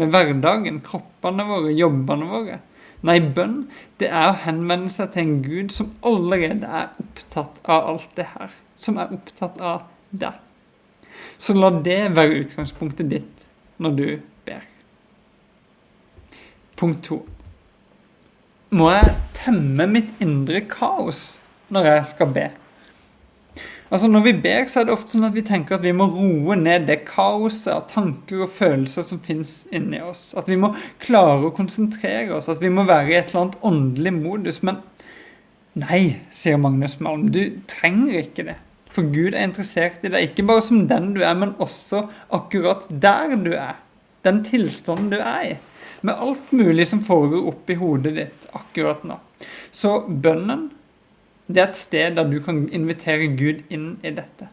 Med 0.00 0.12
hverdagen, 0.12 0.82
kroppene 0.86 1.46
våre, 1.48 1.72
jobbene 1.74 2.28
våre. 2.30 2.58
Nei, 3.06 3.16
bønn 3.20 3.64
det 4.00 4.10
er 4.12 4.28
å 4.28 4.40
henvende 4.42 4.92
seg 4.92 5.14
til 5.14 5.24
en 5.24 5.38
Gud 5.44 5.72
som 5.72 5.94
allerede 6.06 6.68
er 6.68 6.90
opptatt 7.00 7.62
av 7.64 7.88
alt 7.94 8.10
det 8.18 8.28
her. 8.34 8.52
Som 8.76 9.00
er 9.00 9.14
opptatt 9.16 9.56
av 9.60 9.86
deg. 10.10 10.36
Så 11.40 11.56
la 11.56 11.70
det 11.84 12.00
være 12.16 12.42
utgangspunktet 12.42 13.08
ditt 13.10 13.46
når 13.80 13.96
du 13.96 14.06
ber. 14.48 14.64
Punkt 16.80 17.02
to. 17.08 17.22
Må 18.76 18.92
jeg 18.92 19.16
temme 19.36 19.88
mitt 19.90 20.20
indre 20.22 20.60
kaos 20.68 21.40
når 21.72 21.88
jeg 21.88 22.08
skal 22.12 22.34
be? 22.36 22.50
Altså 23.90 24.06
Når 24.08 24.22
vi 24.22 24.32
ber, 24.42 24.68
så 24.70 24.80
er 24.80 24.86
det 24.86 24.94
ofte 24.94 25.16
sånn 25.16 25.26
at 25.26 25.34
vi 25.34 25.42
tenker 25.46 25.74
at 25.76 25.82
vi 25.82 25.92
må 25.96 26.06
roe 26.12 26.54
ned 26.58 26.86
det 26.86 27.00
kaoset 27.08 27.72
av 27.74 27.88
tanker 27.90 28.44
og 28.44 28.52
følelser 28.54 29.02
som 29.06 29.18
finnes 29.24 29.64
inni 29.74 29.98
oss. 30.06 30.28
At 30.38 30.46
vi 30.50 30.58
må 30.60 30.70
klare 31.02 31.48
å 31.48 31.54
konsentrere 31.56 32.36
oss, 32.36 32.48
at 32.52 32.62
vi 32.62 32.70
må 32.70 32.86
være 32.86 33.10
i 33.10 33.18
et 33.18 33.32
eller 33.32 33.48
annet 33.48 33.66
åndelig 33.66 34.14
modus. 34.14 34.60
Men 34.62 34.78
nei, 35.82 36.20
sier 36.30 36.60
Magnus 36.62 37.00
Malm, 37.02 37.32
du 37.34 37.42
trenger 37.70 38.22
ikke 38.22 38.46
det. 38.52 38.58
For 38.90 39.06
Gud 39.10 39.34
er 39.34 39.46
interessert 39.46 40.06
i 40.06 40.10
deg, 40.10 40.30
ikke 40.30 40.46
bare 40.46 40.64
som 40.66 40.86
den 40.90 41.12
du 41.14 41.22
er, 41.22 41.34
men 41.38 41.56
også 41.62 42.06
akkurat 42.34 42.86
der 42.90 43.34
du 43.42 43.52
er. 43.54 43.74
Den 44.26 44.42
tilstanden 44.46 45.10
du 45.14 45.18
er 45.18 45.44
i. 45.48 45.54
Med 46.06 46.14
alt 46.14 46.52
mulig 46.56 46.86
som 46.88 47.02
foregår 47.04 47.50
oppi 47.50 47.76
hodet 47.78 48.14
ditt 48.16 48.46
akkurat 48.56 49.02
nå. 49.06 49.18
Så 49.74 49.98
bønnen, 50.06 50.68
det 51.54 51.62
er 51.62 51.68
et 51.70 51.78
sted 51.78 52.16
der 52.16 52.28
du 52.30 52.38
kan 52.44 52.66
invitere 52.72 53.30
Gud 53.36 53.62
inn 53.72 53.92
i 54.02 54.12
dette. 54.14 54.48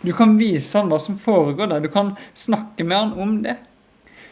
Du 0.00 0.12
kan 0.16 0.38
vise 0.40 0.78
ham 0.78 0.88
hva 0.90 0.98
som 1.02 1.18
foregår 1.20 1.68
der. 1.70 1.82
Du 1.84 1.90
kan 1.92 2.14
snakke 2.34 2.84
med 2.84 2.96
ham 2.96 3.12
om 3.20 3.36
det. 3.44 3.56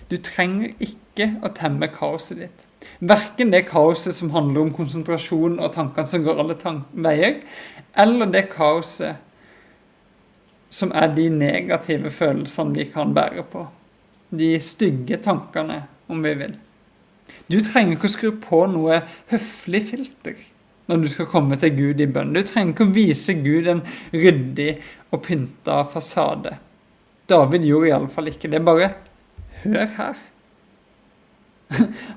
Du 0.08 0.16
trenger 0.16 0.72
ikke 0.80 1.34
å 1.44 1.50
temme 1.52 1.90
kaoset 1.92 2.40
ditt. 2.40 2.64
Verken 3.04 3.52
det 3.52 3.66
kaoset 3.68 4.16
som 4.16 4.30
handler 4.32 4.64
om 4.64 4.72
konsentrasjon 4.75 5.58
og 5.60 5.72
tankene 5.75 6.08
som 6.08 6.25
går 6.25 6.40
alle 6.40 6.56
veier, 6.94 7.42
eller 7.98 8.32
det 8.32 8.46
kaoset 8.54 9.18
som 10.70 10.92
er 10.96 11.12
de 11.16 11.28
negative 11.32 12.10
følelsene 12.12 12.76
vi 12.76 12.88
kan 12.92 13.12
bære 13.16 13.44
på. 13.52 13.66
De 14.30 14.54
stygge 14.60 15.16
tankene, 15.25 15.82
om 16.08 16.25
vi 16.25 16.34
vil. 16.40 16.54
Du 17.48 17.60
trenger 17.64 17.96
ikke 17.96 18.08
å 18.08 18.12
skru 18.12 18.30
på 18.40 18.62
noe 18.72 19.02
høflig 19.28 19.82
filter 19.90 20.37
når 20.88 21.02
du 21.02 21.09
skal 21.12 21.28
komme 21.30 21.59
til 21.61 21.75
Gud 21.76 22.00
i 22.00 22.09
bønn. 22.11 22.33
Du 22.35 22.42
trenger 22.42 22.75
ikke 22.75 22.88
å 22.88 22.95
vise 22.97 23.37
Gud 23.45 23.68
en 23.71 23.85
ryddig 24.14 24.78
og 25.12 25.23
pynta 25.26 25.83
fasade. 25.92 26.57
David 27.28 27.66
gjorde 27.68 27.92
iallfall 27.92 28.33
ikke 28.33 28.50
det. 28.52 28.64
Bare 28.64 28.92
hør 29.62 29.90
her. 29.99 30.23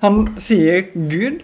Han 0.03 0.21
sier, 0.39 0.87
'Gud, 0.95 1.41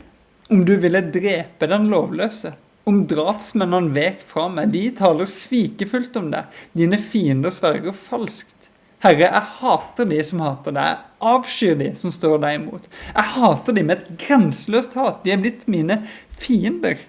om 0.47 0.63
du 0.63 0.77
ville 0.79 1.03
drepe 1.11 1.67
den 1.67 1.89
lovløse' 1.91 2.55
om 2.87 3.01
drapsmennene 3.03 3.91
vek 3.91 4.21
fra 4.23 4.47
meg. 4.51 4.71
De 4.71 4.85
taler 4.95 5.27
svikefullt 5.27 6.15
om 6.19 6.29
deg. 6.31 6.47
Dine 6.77 6.99
fiender 7.03 7.51
sverger 7.51 7.91
falskt. 7.91 8.69
Herre, 9.03 9.27
jeg 9.27 9.43
hater 9.59 10.07
de 10.09 10.21
som 10.25 10.41
hater 10.41 10.73
deg. 10.73 10.95
Jeg 10.95 11.33
avskyr 11.33 11.75
de 11.81 11.89
som 11.99 12.13
står 12.13 12.39
deg 12.45 12.61
imot. 12.61 12.87
Jeg 13.11 13.33
hater 13.35 13.75
de 13.75 13.83
med 13.85 13.99
et 13.99 14.23
grenseløst 14.23 14.95
hat. 14.97 15.19
De 15.25 15.35
er 15.35 15.43
blitt 15.43 15.67
mine 15.69 15.99
fiender. 16.31 17.03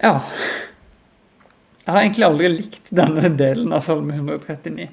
Ja 0.00 0.14
Jeg 1.84 1.92
har 1.92 2.00
egentlig 2.00 2.26
aldri 2.26 2.50
likt 2.54 2.90
denne 2.94 3.30
delen 3.36 3.72
av 3.76 3.84
Salme 3.84 4.16
139. 4.16 4.88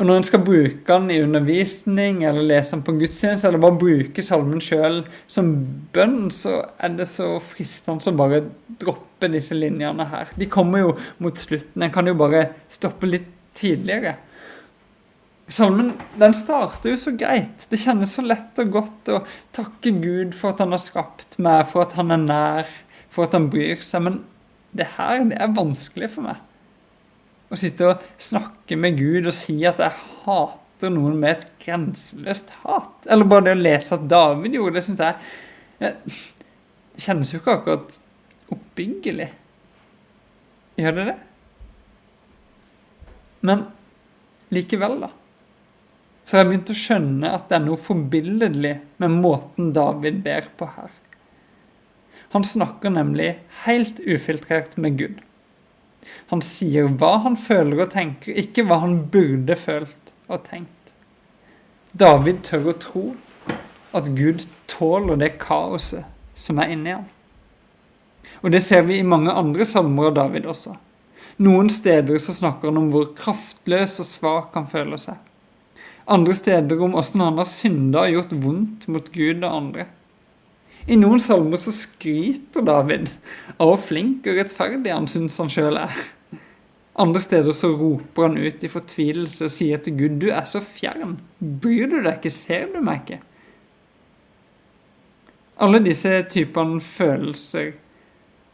Og 0.00 0.08
når 0.08 0.18
en 0.18 0.24
skal 0.24 0.42
bruke 0.44 0.88
den 0.88 1.10
i 1.12 1.20
undervisning 1.20 2.22
eller 2.24 2.46
lese 2.48 2.74
den 2.74 2.82
på 2.86 2.94
gudstjeneste, 2.96 3.48
eller 3.48 3.60
bare 3.60 3.78
bruke 3.80 4.24
salmen 4.24 4.60
sjøl 4.64 5.02
som 5.30 5.50
bønn, 5.92 6.30
så 6.32 6.62
er 6.80 6.94
det 6.96 7.06
så 7.10 7.34
fristende 7.44 8.08
å 8.08 8.16
bare 8.16 8.40
droppe 8.80 9.28
disse 9.32 9.56
linjene 9.56 10.06
her. 10.08 10.32
De 10.38 10.48
kommer 10.50 10.82
jo 10.82 10.94
mot 11.22 11.38
slutten. 11.38 11.84
En 11.84 11.92
kan 11.92 12.08
jo 12.08 12.16
bare 12.18 12.46
stoppe 12.72 13.10
litt 13.10 13.28
tidligere. 13.58 14.16
Salmen 15.52 15.92
den 16.16 16.32
starter 16.34 16.94
jo 16.94 17.00
så 17.00 17.12
greit. 17.12 17.68
Det 17.68 17.82
kjennes 17.82 18.16
så 18.16 18.24
lett 18.24 18.58
og 18.62 18.72
godt 18.72 19.12
å 19.12 19.20
takke 19.52 19.92
Gud 20.00 20.32
for 20.36 20.54
at 20.54 20.64
han 20.64 20.72
har 20.72 20.80
skapt 20.80 21.36
meg, 21.42 21.66
for 21.68 21.84
at 21.84 21.92
han 21.98 22.14
er 22.16 22.24
nær, 22.24 22.72
for 23.12 23.28
at 23.28 23.36
han 23.36 23.50
bryr 23.52 23.82
seg. 23.84 24.06
Men 24.06 24.20
det 24.76 24.88
her 24.96 25.24
det 25.28 25.38
er 25.40 25.56
vanskelig 25.56 26.10
for 26.14 26.26
meg. 26.28 26.40
Å 27.52 27.58
sitte 27.60 27.90
og 27.90 28.04
snakke 28.22 28.78
med 28.80 28.96
Gud 28.96 29.28
og 29.28 29.34
si 29.36 29.58
at 29.68 29.80
jeg 29.82 29.96
hater 30.24 30.92
noen 30.92 31.18
med 31.20 31.36
et 31.36 31.50
grenseløst 31.62 32.54
hat. 32.62 33.08
Eller 33.12 33.28
bare 33.28 33.50
det 33.50 33.56
å 33.58 33.60
lese 33.60 33.98
at 33.98 34.08
David 34.08 34.56
gjorde 34.56 34.78
det, 34.78 34.86
syns 34.86 35.02
jeg 35.04 35.18
Det 35.82 37.02
kjennes 37.02 37.32
jo 37.32 37.40
ikke 37.40 37.58
akkurat 37.58 37.98
oppbyggelig. 38.52 39.28
Gjør 40.80 40.96
det 40.96 41.04
det? 41.10 41.18
Men 43.42 43.66
likevel, 44.54 45.00
da. 45.02 45.10
Så 46.24 46.36
har 46.36 46.44
jeg 46.44 46.52
begynt 46.52 46.72
å 46.72 46.78
skjønne 46.78 47.30
at 47.34 47.48
det 47.50 47.58
er 47.58 47.64
noe 47.64 47.80
forbilledlig 47.80 48.74
med 49.02 49.16
måten 49.24 49.72
David 49.74 50.20
ber 50.24 50.46
på 50.56 50.68
her. 50.76 50.92
Han 52.32 52.44
snakker 52.44 52.90
nemlig 52.90 53.34
helt 53.66 54.00
ufiltrert 54.00 54.76
med 54.80 54.98
Gud. 54.98 55.18
Han 56.32 56.40
sier 56.44 56.88
hva 56.88 57.18
han 57.26 57.36
føler 57.36 57.84
og 57.84 57.92
tenker, 57.92 58.32
ikke 58.32 58.64
hva 58.68 58.80
han 58.82 59.02
burde 59.12 59.56
følt 59.56 60.14
og 60.32 60.40
tenkt. 60.46 60.94
David 61.92 62.40
tør 62.46 62.70
å 62.72 62.78
tro 62.80 63.04
at 63.92 64.08
Gud 64.16 64.46
tåler 64.70 65.20
det 65.20 65.34
kaoset 65.42 66.08
som 66.32 66.60
er 66.62 66.72
inni 66.72 66.94
ham. 66.96 67.04
Og 68.40 68.54
det 68.54 68.62
ser 68.64 68.86
vi 68.88 68.96
i 68.98 69.06
mange 69.06 69.34
andre 69.36 69.66
salmer 69.68 70.08
av 70.08 70.16
David 70.16 70.48
også. 70.48 70.72
Noen 71.44 71.68
steder 71.72 72.16
så 72.20 72.32
snakker 72.36 72.70
han 72.70 72.80
om 72.80 72.88
hvor 72.92 73.12
kraftløs 73.16 74.00
og 74.00 74.08
svak 74.08 74.56
han 74.56 74.68
føler 74.72 75.00
seg. 75.00 75.20
Andre 76.12 76.34
steder 76.34 76.80
om 76.82 76.96
åssen 76.98 77.22
han 77.22 77.38
har 77.38 77.48
synda 77.48 78.06
og 78.06 78.16
gjort 78.16 78.32
vondt 78.42 78.88
mot 78.90 79.12
Gud 79.14 79.44
og 79.44 79.50
andre. 79.52 79.86
I 80.86 80.96
noen 80.98 81.20
salmer 81.22 81.60
så 81.60 81.72
skryter 81.74 82.64
David 82.66 83.10
av 83.56 83.68
hvor 83.68 83.78
flink 83.78 84.26
og 84.26 84.40
rettferdig 84.40 84.90
han 84.90 85.06
syns 85.10 85.38
han 85.38 85.50
sjøl 85.52 85.78
er. 85.78 85.98
Andre 87.02 87.22
steder 87.24 87.54
så 87.56 87.70
roper 87.72 88.26
han 88.26 88.40
ut 88.40 88.64
i 88.64 88.70
fortvilelse 88.70 89.46
og 89.46 89.52
sier 89.54 89.80
til 89.80 89.94
Gud, 90.00 90.18
du 90.20 90.28
er 90.34 90.44
så 90.48 90.60
fjern. 90.64 91.16
Bryr 91.38 91.86
du 91.88 92.00
deg 92.02 92.18
ikke? 92.18 92.34
Ser 92.34 92.66
du 92.74 92.82
meg 92.84 93.04
ikke? 93.04 93.22
Alle 95.62 95.78
disse 95.84 96.10
typene 96.32 96.82
følelser 96.82 97.72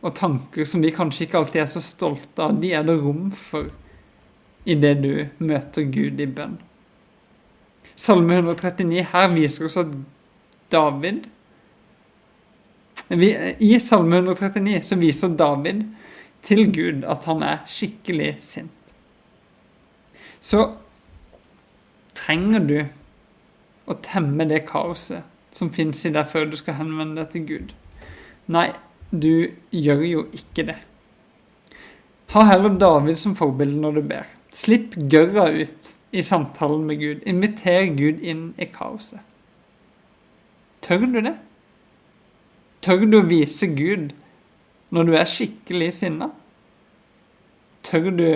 og 0.05 0.15
tanker 0.15 0.69
som 0.69 0.85
vi 0.85 0.95
kanskje 0.95 1.25
ikke 1.27 1.41
alltid 1.41 1.63
er 1.65 1.71
så 1.73 1.83
stolte 1.83 2.45
av, 2.45 2.59
de 2.61 2.71
er 2.77 2.85
det 2.87 2.99
rom 3.01 3.31
for 3.35 3.73
i 4.69 4.77
det 4.79 4.99
du 5.01 5.13
møter 5.43 5.89
Gud 5.89 6.21
i 6.21 6.29
bønn. 6.29 6.59
Salme 7.99 8.37
139 8.37 9.07
her 9.11 9.33
viser 9.33 9.67
oss 9.67 9.79
at 9.81 9.91
David 10.71 11.27
I 13.09 13.79
Salme 13.81 14.21
139 14.21 14.83
så 14.85 14.99
viser 15.01 15.37
David 15.39 15.87
til 16.45 16.67
Gud 16.73 17.07
at 17.09 17.25
han 17.29 17.43
er 17.47 17.63
skikkelig 17.69 18.35
sint. 18.45 18.75
Så 20.41 20.67
trenger 22.19 22.67
du 22.69 22.77
å 23.89 23.97
temme 24.05 24.45
det 24.51 24.67
kaoset 24.69 25.25
som 25.55 25.73
fins 25.73 26.05
i 26.05 26.13
deg 26.13 26.29
før 26.29 26.51
du 26.51 26.59
skal 26.61 26.77
henvende 26.83 27.23
deg 27.23 27.33
til 27.33 27.47
Gud. 27.49 27.73
Nei, 28.53 28.69
du 29.11 29.49
gjør 29.73 30.05
jo 30.05 30.27
ikke 30.37 30.67
det. 30.69 30.77
Ha 32.35 32.45
heller 32.45 32.77
David 32.77 33.17
som 33.17 33.37
forbilde 33.39 33.81
når 33.81 33.99
du 33.99 34.03
ber. 34.11 34.29
Slipp 34.53 34.97
gørra 35.09 35.49
ut 35.49 35.93
i 36.13 36.25
samtalen 36.25 36.85
med 36.89 37.01
Gud. 37.01 37.25
Inviter 37.29 37.89
Gud 37.97 38.21
inn 38.21 38.51
i 38.61 38.69
kaoset. 38.69 39.25
Tør 40.85 41.09
du 41.09 41.23
det? 41.25 41.35
Tør 42.85 43.07
du 43.11 43.19
å 43.19 43.27
vise 43.27 43.67
Gud 43.75 44.13
når 44.95 45.09
du 45.09 45.15
er 45.19 45.29
skikkelig 45.29 45.91
sinna? 45.99 46.31
Tør 47.87 48.11
du 48.15 48.27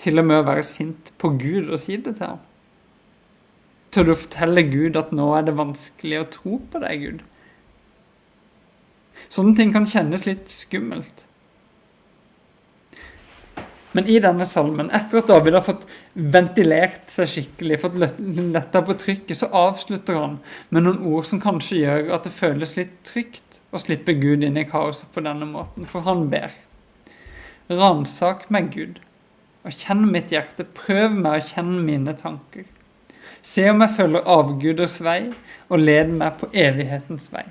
til 0.00 0.20
og 0.20 0.26
med 0.28 0.42
å 0.42 0.48
være 0.48 0.64
sint 0.66 1.12
på 1.20 1.32
Gud 1.40 1.70
og 1.70 1.80
si 1.80 1.96
det 1.96 2.16
til 2.18 2.34
ham? 2.34 2.42
Tør 3.94 4.08
du 4.08 4.12
å 4.14 4.18
fortelle 4.18 4.66
Gud 4.66 4.98
at 4.98 5.12
nå 5.14 5.28
er 5.36 5.46
det 5.46 5.56
vanskelig 5.56 6.20
å 6.20 6.30
tro 6.36 6.58
på 6.70 6.82
deg, 6.82 7.04
Gud? 7.04 7.22
Sånne 9.32 9.54
ting 9.58 9.72
kan 9.74 9.86
kjennes 9.88 10.26
litt 10.26 10.50
skummelt. 10.50 11.24
Men 13.94 14.08
i 14.10 14.16
denne 14.18 14.42
salmen, 14.46 14.88
etter 14.90 15.20
at 15.20 15.28
David 15.30 15.54
har 15.54 15.62
fått 15.62 15.84
ventilert 16.18 17.12
seg 17.14 17.28
skikkelig, 17.30 17.76
fått 17.78 17.98
letta 17.98 18.80
på 18.82 18.96
trykket, 18.98 19.36
så 19.38 19.46
avslutter 19.54 20.18
han 20.18 20.40
med 20.74 20.82
noen 20.82 21.04
ord 21.06 21.28
som 21.30 21.38
kanskje 21.42 21.78
gjør 21.84 22.10
at 22.16 22.26
det 22.26 22.32
føles 22.34 22.74
litt 22.74 22.96
trygt 23.06 23.60
å 23.70 23.78
slippe 23.78 24.16
Gud 24.18 24.42
inn 24.42 24.58
i 24.58 24.66
kaoset 24.66 25.12
på 25.14 25.22
denne 25.22 25.46
måten. 25.46 25.86
For 25.86 26.02
han 26.08 26.26
ber. 26.32 26.56
Ransak 27.70 28.48
meg, 28.50 28.72
Gud, 28.74 28.98
og 29.62 29.78
kjenn 29.78 30.08
mitt 30.10 30.34
hjerte. 30.34 30.66
Prøv 30.66 31.14
meg 31.14 31.38
å 31.38 31.46
kjenne 31.52 31.86
mine 31.86 32.16
tanker. 32.18 32.66
Se 33.46 33.68
om 33.70 33.84
jeg 33.84 33.94
følger 33.94 34.26
avguders 34.34 34.98
vei, 35.06 35.20
og 35.70 35.86
led 35.86 36.10
meg 36.18 36.34
på 36.42 36.50
evighetens 36.50 37.30
vei. 37.30 37.46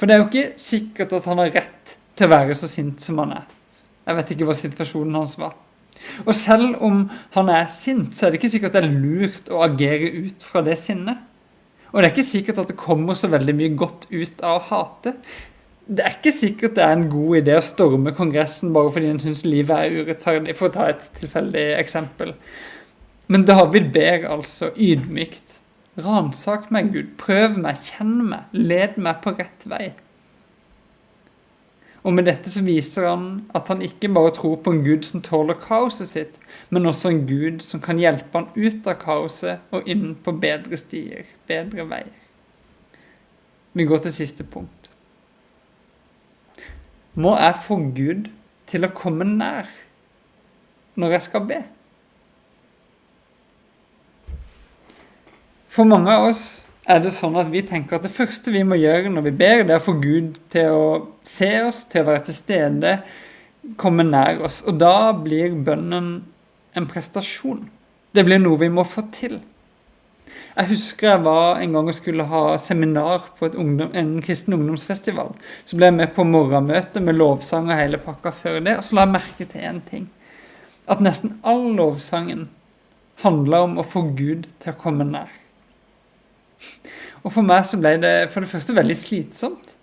For 0.00 0.08
det 0.08 0.16
er 0.16 0.24
jo 0.24 0.30
ikke 0.30 0.58
sikkert 0.64 1.12
at 1.20 1.28
han 1.28 1.44
har 1.44 1.54
rett 1.60 1.96
til 2.16 2.24
å 2.24 2.34
være 2.38 2.56
så 2.56 2.70
sint 2.70 3.04
som 3.04 3.20
han 3.20 3.36
er. 3.42 3.57
Jeg 4.08 4.16
vet 4.16 4.30
ikke 4.32 4.48
hva 4.48 4.56
situasjonen 4.56 5.18
hans 5.20 5.36
var. 5.40 5.56
Og 6.24 6.32
selv 6.36 6.78
om 6.84 7.02
han 7.34 7.50
er 7.52 7.68
sint, 7.72 8.14
så 8.16 8.26
er 8.26 8.32
det 8.32 8.40
ikke 8.40 8.52
sikkert 8.54 8.76
det 8.76 8.84
er 8.84 8.94
lurt 8.94 9.50
å 9.52 9.60
agere 9.66 10.08
ut 10.24 10.46
fra 10.46 10.62
det 10.64 10.78
sinnet. 10.80 11.20
Og 11.92 12.00
det 12.00 12.08
er 12.08 12.14
ikke 12.14 12.30
sikkert 12.30 12.62
at 12.62 12.72
det 12.72 12.80
kommer 12.80 13.16
så 13.16 13.30
veldig 13.32 13.54
mye 13.58 13.76
godt 13.80 14.08
ut 14.12 14.42
av 14.44 14.58
å 14.58 14.64
hate. 14.70 15.14
Det 15.88 16.04
er 16.04 16.18
ikke 16.18 16.34
sikkert 16.36 16.76
det 16.76 16.84
er 16.84 16.96
en 16.96 17.06
god 17.12 17.38
idé 17.38 17.54
å 17.56 17.64
storme 17.64 18.12
Kongressen 18.16 18.74
bare 18.74 18.92
fordi 18.92 19.12
en 19.12 19.22
syns 19.24 19.46
livet 19.48 19.72
er 19.72 20.02
urettferdig, 20.02 20.56
for 20.56 20.68
å 20.68 20.74
ta 20.74 20.90
et 20.92 21.06
tilfeldig 21.16 21.64
eksempel. 21.78 22.34
Men 23.32 23.46
David 23.48 23.88
ber 23.94 24.28
altså 24.32 24.70
ydmykt. 24.76 25.58
Ransak 25.98 26.68
meg, 26.72 26.92
Gud. 26.94 27.14
Prøv 27.20 27.56
meg, 27.60 27.80
kjenn 27.88 28.20
meg, 28.28 28.52
led 28.52 29.00
meg 29.00 29.24
på 29.24 29.32
rett 29.36 29.64
vei. 29.68 29.88
Og 32.06 32.14
med 32.14 32.28
dette 32.28 32.50
så 32.50 32.62
viser 32.62 33.08
han 33.08 33.24
at 33.58 33.68
han 33.72 33.82
ikke 33.82 34.10
bare 34.14 34.30
tror 34.36 34.60
på 34.62 34.72
en 34.72 34.84
gud 34.84 35.02
som 35.06 35.22
tåler 35.24 35.58
kaoset 35.58 36.08
sitt, 36.12 36.38
men 36.70 36.86
også 36.86 37.10
en 37.10 37.24
gud 37.26 37.58
som 37.64 37.82
kan 37.82 37.98
hjelpe 37.98 38.38
han 38.38 38.50
ut 38.54 38.86
av 38.86 39.00
kaoset 39.02 39.74
og 39.74 39.88
inn 39.90 40.12
på 40.22 40.36
bedre 40.38 40.78
stier, 40.78 41.26
bedre 41.50 41.88
veier. 41.90 42.14
Vi 43.72 43.84
går 43.84 43.98
til 44.04 44.14
siste 44.14 44.46
punkt. 44.46 44.90
Må 47.18 47.34
jeg 47.36 47.54
få 47.66 47.76
Gud 47.94 48.28
til 48.70 48.86
å 48.86 48.94
komme 48.94 49.26
nær 49.26 49.66
når 50.98 51.16
jeg 51.16 51.26
skal 51.26 51.44
be? 51.50 51.58
For 55.68 55.86
mange 55.86 56.14
av 56.14 56.28
oss 56.30 56.67
er 56.88 57.02
det 57.04 57.12
sånn 57.12 57.36
at 57.36 57.50
vi 57.52 57.60
tenker 57.66 57.98
at 57.98 58.06
det 58.06 58.14
første 58.14 58.52
vi 58.52 58.62
må 58.64 58.78
gjøre 58.80 59.10
når 59.12 59.26
vi 59.28 59.34
ber, 59.42 59.64
det 59.66 59.74
er 59.76 59.82
å 59.82 59.84
få 59.84 59.98
Gud 60.00 60.38
til 60.52 60.72
å 60.72 60.86
se 61.26 61.50
oss, 61.66 61.82
til 61.90 62.02
å 62.02 62.08
være 62.08 62.24
til 62.28 62.38
stede, 62.38 62.94
komme 63.80 64.06
nær 64.08 64.40
oss. 64.48 64.62
Og 64.64 64.78
da 64.80 65.12
blir 65.12 65.56
bønnen 65.66 66.08
en 66.78 66.88
prestasjon. 66.88 67.66
Det 68.16 68.24
blir 68.24 68.40
noe 68.40 68.60
vi 68.60 68.70
må 68.72 68.86
få 68.88 69.04
til. 69.12 69.36
Jeg 70.58 70.70
husker 70.72 71.12
jeg 71.12 71.22
var 71.22 71.60
en 71.62 71.74
gang 71.76 71.90
og 71.90 71.94
skulle 71.94 72.24
ha 72.26 72.42
seminar 72.58 73.28
på 73.38 73.50
ungdom, 73.52 73.92
en 73.94 74.16
kristen 74.24 74.56
ungdomsfestival. 74.56 75.34
Så 75.68 75.78
ble 75.78 75.90
jeg 75.90 75.98
med 76.00 76.14
på 76.16 76.24
morgenmøte 76.26 77.02
med 77.04 77.18
lovsang 77.18 77.68
og 77.68 77.78
hele 77.78 78.00
pakka 78.02 78.32
før 78.34 78.62
det, 78.64 78.78
og 78.80 78.86
så 78.86 78.96
la 78.96 79.04
jeg 79.04 79.14
merke 79.14 79.46
til 79.52 79.68
én 79.68 79.82
ting. 79.90 80.08
At 80.88 81.04
nesten 81.04 81.36
all 81.46 81.68
lovsangen 81.76 82.48
handla 83.22 83.62
om 83.68 83.76
å 83.78 83.86
få 83.86 84.08
Gud 84.16 84.48
til 84.58 84.72
å 84.72 84.80
komme 84.80 85.06
nær. 85.06 85.30
Og 87.24 87.32
for 87.34 87.46
meg 87.46 87.66
så 87.66 87.78
ble 87.80 87.96
det 88.02 88.14
for 88.32 88.44
det 88.44 88.50
første 88.50 88.76
veldig 88.76 88.96
slitsomt. 88.96 89.74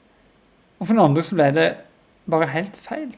Og 0.79 0.87
for 0.87 0.95
det 0.95 1.05
andre 1.05 1.23
så 1.25 1.37
ble 1.37 1.51
det 1.55 1.69
bare 2.31 2.51
helt 2.51 2.77
feil. 2.81 3.11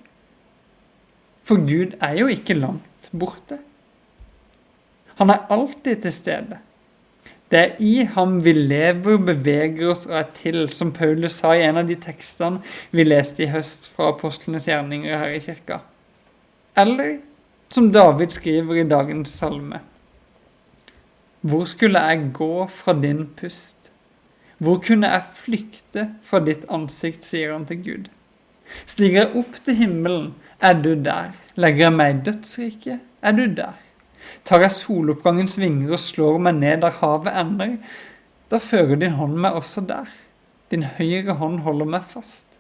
For 1.48 1.62
Gud 1.64 1.96
er 2.04 2.18
jo 2.20 2.28
ikke 2.32 2.58
langt 2.58 3.10
borte. 3.16 3.60
Han 5.18 5.32
er 5.34 5.46
alltid 5.54 6.04
til 6.04 6.14
stede. 6.14 6.60
Det 7.48 7.60
er 7.60 7.78
i 7.80 8.04
ham 8.12 8.42
vi 8.44 8.52
lever, 8.52 9.18
beveger 9.30 9.94
oss 9.94 10.04
og 10.10 10.18
er 10.20 10.26
til, 10.36 10.66
som 10.70 10.92
Paulus 10.92 11.40
sa 11.40 11.54
i 11.56 11.64
en 11.64 11.80
av 11.80 11.88
de 11.88 11.96
tekstene 11.96 12.60
vi 12.92 13.06
leste 13.08 13.46
i 13.46 13.52
høst 13.54 13.88
fra 13.94 14.12
apostlenes 14.12 14.68
gjerninger 14.68 15.16
her 15.16 15.38
i 15.38 15.40
kirka. 15.46 15.80
Eller 16.78 17.22
som 17.72 17.88
David 17.92 18.36
skriver 18.36 18.82
i 18.82 18.88
dagens 18.88 19.32
salme. 19.40 19.80
Hvor 21.42 21.66
skulle 21.70 22.02
jeg 22.02 22.32
gå 22.34 22.68
fra 22.68 22.94
din 22.98 23.28
pust? 23.38 23.92
Hvor 24.58 24.80
kunne 24.82 25.10
jeg 25.12 25.24
flykte 25.38 26.08
fra 26.26 26.40
ditt 26.42 26.66
ansikt, 26.74 27.26
sier 27.26 27.54
han 27.54 27.68
til 27.70 27.84
Gud. 27.84 28.08
Stiger 28.90 29.22
jeg 29.22 29.36
opp 29.38 29.60
til 29.64 29.78
himmelen, 29.78 30.32
er 30.60 30.80
du 30.82 30.96
der. 30.96 31.36
Legger 31.56 31.88
jeg 31.88 31.94
meg 31.94 32.16
i 32.16 32.24
dødsriket, 32.26 33.04
er 33.22 33.38
du 33.38 33.46
der. 33.46 33.78
Tar 34.44 34.66
jeg 34.66 34.74
soloppgangens 34.76 35.60
vinger 35.62 35.94
og 35.94 36.02
slår 36.02 36.40
meg 36.42 36.58
ned 36.58 36.82
der 36.84 36.98
havet 37.00 37.38
ender, 37.38 37.78
da 38.52 38.60
fører 38.64 38.98
din 39.00 39.16
hånd 39.20 39.38
meg 39.44 39.60
også 39.60 39.84
der. 39.88 40.10
Din 40.72 40.88
høyre 40.98 41.38
hånd 41.40 41.62
holder 41.64 41.90
meg 41.94 42.08
fast. 42.08 42.58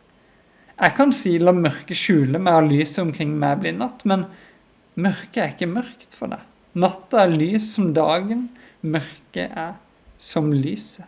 Jeg 0.77 0.93
kan 0.99 1.11
si 1.15 1.33
la 1.41 1.51
mørket 1.55 1.97
skjule 1.97 2.39
meg 2.39 2.59
og 2.61 2.69
lyset 2.69 3.01
omkring 3.01 3.33
meg 3.41 3.63
bli 3.63 3.73
natt, 3.73 4.05
men 4.05 4.27
mørket 4.99 5.41
er 5.41 5.53
ikke 5.55 5.71
mørkt 5.71 6.13
for 6.13 6.29
deg. 6.31 6.43
Natta 6.77 7.23
er 7.23 7.33
lys 7.33 7.71
som 7.73 7.89
dagen, 7.95 8.47
mørket 8.93 9.51
er 9.51 9.75
som 10.17 10.51
lyset. 10.53 11.05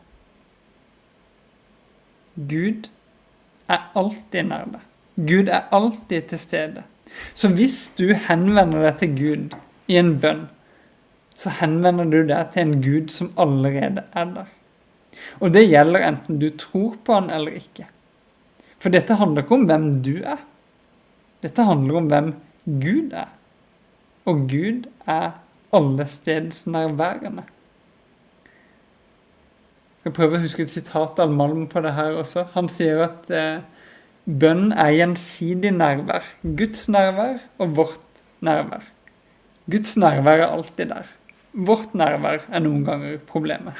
Gud 2.36 2.88
er 3.70 3.89
alltid 4.00 4.48
nær 4.48 4.70
deg. 4.74 4.86
Gud 5.30 5.50
er 5.52 5.68
alltid 5.76 6.30
til 6.30 6.39
stede. 6.39 6.86
Så 7.34 7.50
hvis 7.52 7.89
du 7.98 8.13
henvender 8.13 8.86
deg 8.86 9.00
til 9.02 9.15
Gud 9.18 9.58
i 9.92 9.98
en 10.00 10.13
bønn, 10.22 10.46
så 11.39 11.52
henvender 11.60 12.08
du 12.12 12.20
deg 12.30 12.52
til 12.54 12.65
en 12.65 12.82
Gud 12.84 13.12
som 13.12 13.32
allerede 13.39 14.06
er 14.13 14.34
der. 14.36 14.50
Og 15.39 15.54
det 15.56 15.68
gjelder 15.68 16.06
enten 16.08 16.39
du 16.39 16.48
tror 16.56 16.96
på 17.04 17.18
han 17.18 17.30
eller 17.34 17.60
ikke. 17.60 17.88
For 18.80 18.94
dette 18.94 19.18
handler 19.20 19.44
ikke 19.44 19.58
om 19.58 19.68
hvem 19.68 19.89
du 20.06 20.15
er. 20.24 20.39
Dette 21.44 21.65
handler 21.68 22.00
om 22.00 22.10
hvem 22.12 22.34
Gud 22.80 23.15
er. 23.15 23.32
Og 24.28 24.46
Gud 24.52 24.88
er 25.08 25.32
allestedsnærværende 25.76 27.44
skal 30.00 30.16
prøve 30.16 30.38
å 30.38 30.44
huske 30.44 30.64
et 30.64 30.72
sitat 30.72 31.20
av 31.20 31.32
Malm 31.36 31.66
på 31.72 31.84
det 31.84 31.92
her 31.98 32.16
også. 32.22 32.46
Han 32.56 32.70
sier 32.72 33.04
at 33.04 33.30
eh, 33.36 33.62
bønn 34.26 34.72
er 34.72 34.96
gjensidig 34.96 35.74
nærvær. 35.76 36.26
Guds 36.44 36.88
nærvær 36.92 37.40
og 37.60 37.76
vårt 37.76 38.24
nærvær. 38.46 38.86
Guds 39.70 39.98
nærvær 40.00 40.46
er 40.46 40.48
alltid 40.48 40.94
der. 40.94 41.10
Vårt 41.52 41.96
nærvær 41.98 42.46
er 42.48 42.64
noen 42.64 42.86
ganger 42.88 43.20
problemet. 43.28 43.76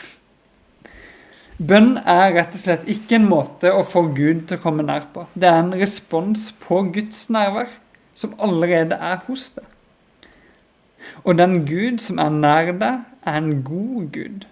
Bønn 1.60 1.98
er 2.08 2.34
rett 2.36 2.54
og 2.56 2.62
slett 2.62 2.86
ikke 2.92 3.18
en 3.18 3.28
måte 3.28 3.72
å 3.76 3.82
få 3.84 4.06
Gud 4.16 4.46
til 4.48 4.60
å 4.60 4.64
komme 4.64 4.84
nær 4.86 5.10
på. 5.14 5.26
Det 5.36 5.48
er 5.50 5.60
en 5.60 5.74
respons 5.76 6.50
på 6.62 6.86
Guds 6.96 7.26
nærvær, 7.32 7.72
som 8.16 8.36
allerede 8.40 8.96
er 8.96 9.20
hos 9.28 9.50
deg. 9.56 9.68
Og 11.24 11.36
den 11.40 11.62
Gud 11.68 12.00
som 12.04 12.20
er 12.20 12.32
nær 12.32 12.72
deg, 12.72 13.04
er 13.28 13.40
en 13.40 13.60
god 13.64 14.08
Gud. 14.16 14.48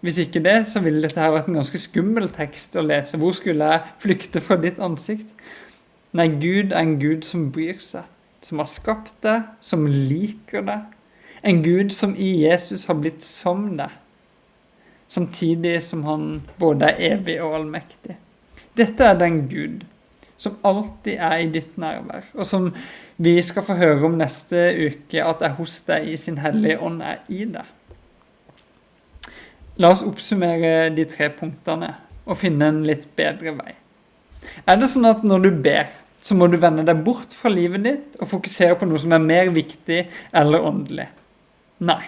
Hvis 0.00 0.20
ikke 0.22 0.42
det, 0.44 0.68
så 0.70 0.80
ville 0.84 1.02
dette 1.02 1.18
her 1.18 1.32
vært 1.34 1.48
en 1.50 1.58
ganske 1.58 1.80
skummel 1.82 2.28
tekst 2.34 2.76
å 2.78 2.84
lese. 2.86 3.18
Hvor 3.18 3.34
skulle 3.34 3.66
jeg 3.66 3.96
flykte 3.98 4.42
fra 4.42 4.58
ditt 4.60 4.78
ansikt? 4.78 5.32
Nei, 6.14 6.28
Gud 6.38 6.70
er 6.70 6.84
en 6.84 6.98
Gud 7.02 7.26
som 7.26 7.48
bryr 7.52 7.80
seg, 7.82 8.06
som 8.44 8.62
har 8.62 8.70
skapt 8.70 9.16
deg, 9.26 9.48
som 9.60 9.88
liker 9.90 10.62
deg. 10.68 10.86
En 11.42 11.60
Gud 11.64 11.90
som 11.94 12.14
i 12.14 12.30
Jesus 12.44 12.86
har 12.88 12.98
blitt 12.98 13.22
som 13.26 13.72
deg, 13.78 13.92
samtidig 15.10 15.76
som 15.82 16.04
han 16.06 16.26
både 16.60 16.92
er 16.92 17.16
evig 17.16 17.38
og 17.42 17.58
allmektig. 17.60 18.16
Dette 18.78 19.06
er 19.06 19.18
den 19.18 19.44
Gud 19.50 19.84
som 20.38 20.58
alltid 20.66 21.18
er 21.18 21.40
i 21.42 21.50
ditt 21.50 21.74
nærvær, 21.80 22.28
og 22.38 22.46
som 22.46 22.70
vi 23.18 23.34
skal 23.42 23.64
få 23.66 23.74
høre 23.78 24.06
om 24.06 24.18
neste 24.20 24.68
uke 24.78 25.24
at 25.24 25.42
er 25.42 25.56
hos 25.58 25.80
deg 25.88 26.12
i 26.12 26.16
sin 26.20 26.38
hellige 26.38 26.78
ånd, 26.78 27.02
er 27.02 27.24
i 27.26 27.42
deg. 27.50 27.66
La 29.78 29.92
oss 29.94 30.02
oppsummere 30.02 30.90
de 30.90 31.04
tre 31.06 31.28
punktene 31.30 31.92
og 32.26 32.38
finne 32.40 32.66
en 32.72 32.82
litt 32.86 33.06
bedre 33.18 33.54
vei. 33.54 33.76
Er 34.66 34.78
det 34.80 34.90
sånn 34.90 35.06
at 35.06 35.22
når 35.26 35.44
du 35.44 35.50
ber, 35.64 35.86
så 36.18 36.34
må 36.34 36.48
du 36.50 36.56
vende 36.58 36.82
deg 36.86 37.04
bort 37.06 37.30
fra 37.34 37.50
livet 37.52 37.84
ditt 37.86 38.16
og 38.18 38.30
fokusere 38.32 38.74
på 38.78 38.88
noe 38.88 38.98
som 38.98 39.14
er 39.14 39.22
mer 39.22 39.52
viktig 39.54 40.00
eller 40.36 40.66
åndelig? 40.66 41.06
Nei. 41.78 42.02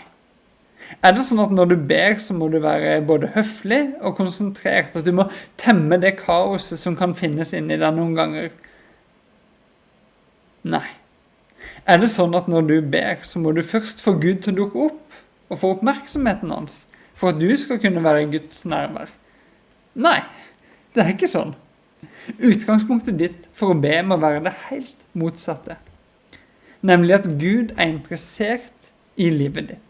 Er 0.99 1.15
det 1.15 1.23
sånn 1.29 1.45
at 1.45 1.53
når 1.55 1.71
du 1.71 1.77
ber, 1.93 2.17
så 2.19 2.35
må 2.35 2.49
du 2.51 2.59
være 2.59 2.99
både 3.07 3.31
høflig 3.37 3.81
og 4.03 4.17
konsentrert? 4.19 4.99
At 4.99 5.07
du 5.07 5.15
må 5.15 5.29
temme 5.61 6.01
det 6.03 6.17
kaoset 6.25 6.83
som 6.83 6.99
kan 6.99 7.15
finnes 7.15 7.55
inni 7.55 7.79
deg 7.79 7.95
noen 7.95 8.17
ganger? 8.19 8.51
Nei. 10.67 10.89
Er 11.87 12.03
det 12.03 12.11
sånn 12.11 12.35
at 12.35 12.51
når 12.51 12.67
du 12.67 12.77
ber, 12.83 13.23
så 13.23 13.39
må 13.39 13.55
du 13.55 13.63
først 13.63 14.03
få 14.03 14.19
Gud 14.19 14.43
til 14.43 14.57
å 14.57 14.63
dukke 14.65 14.87
opp 14.91 15.21
og 15.51 15.63
få 15.63 15.77
oppmerksomheten 15.77 16.51
hans? 16.51 16.83
For 17.21 17.35
at 17.35 17.41
du 17.41 17.51
skal 17.61 17.81
kunne 17.83 18.03
være 18.05 18.31
Guds 18.33 18.65
nærvær. 18.65 19.13
Nei, 20.01 20.21
det 20.95 21.05
er 21.05 21.13
ikke 21.13 21.29
sånn. 21.29 21.53
Utgangspunktet 22.41 23.19
ditt 23.21 23.47
for 23.57 23.75
å 23.75 23.79
be 23.79 23.93
må 24.07 24.17
være 24.21 24.41
det 24.47 24.57
helt 24.71 25.09
motsatte. 25.13 25.77
nemlig 26.81 27.15
at 27.15 27.27
Gud 27.37 27.75
er 27.77 27.91
interessert 27.91 28.91
i 29.21 29.29
livet 29.31 29.75
ditt. 29.75 29.87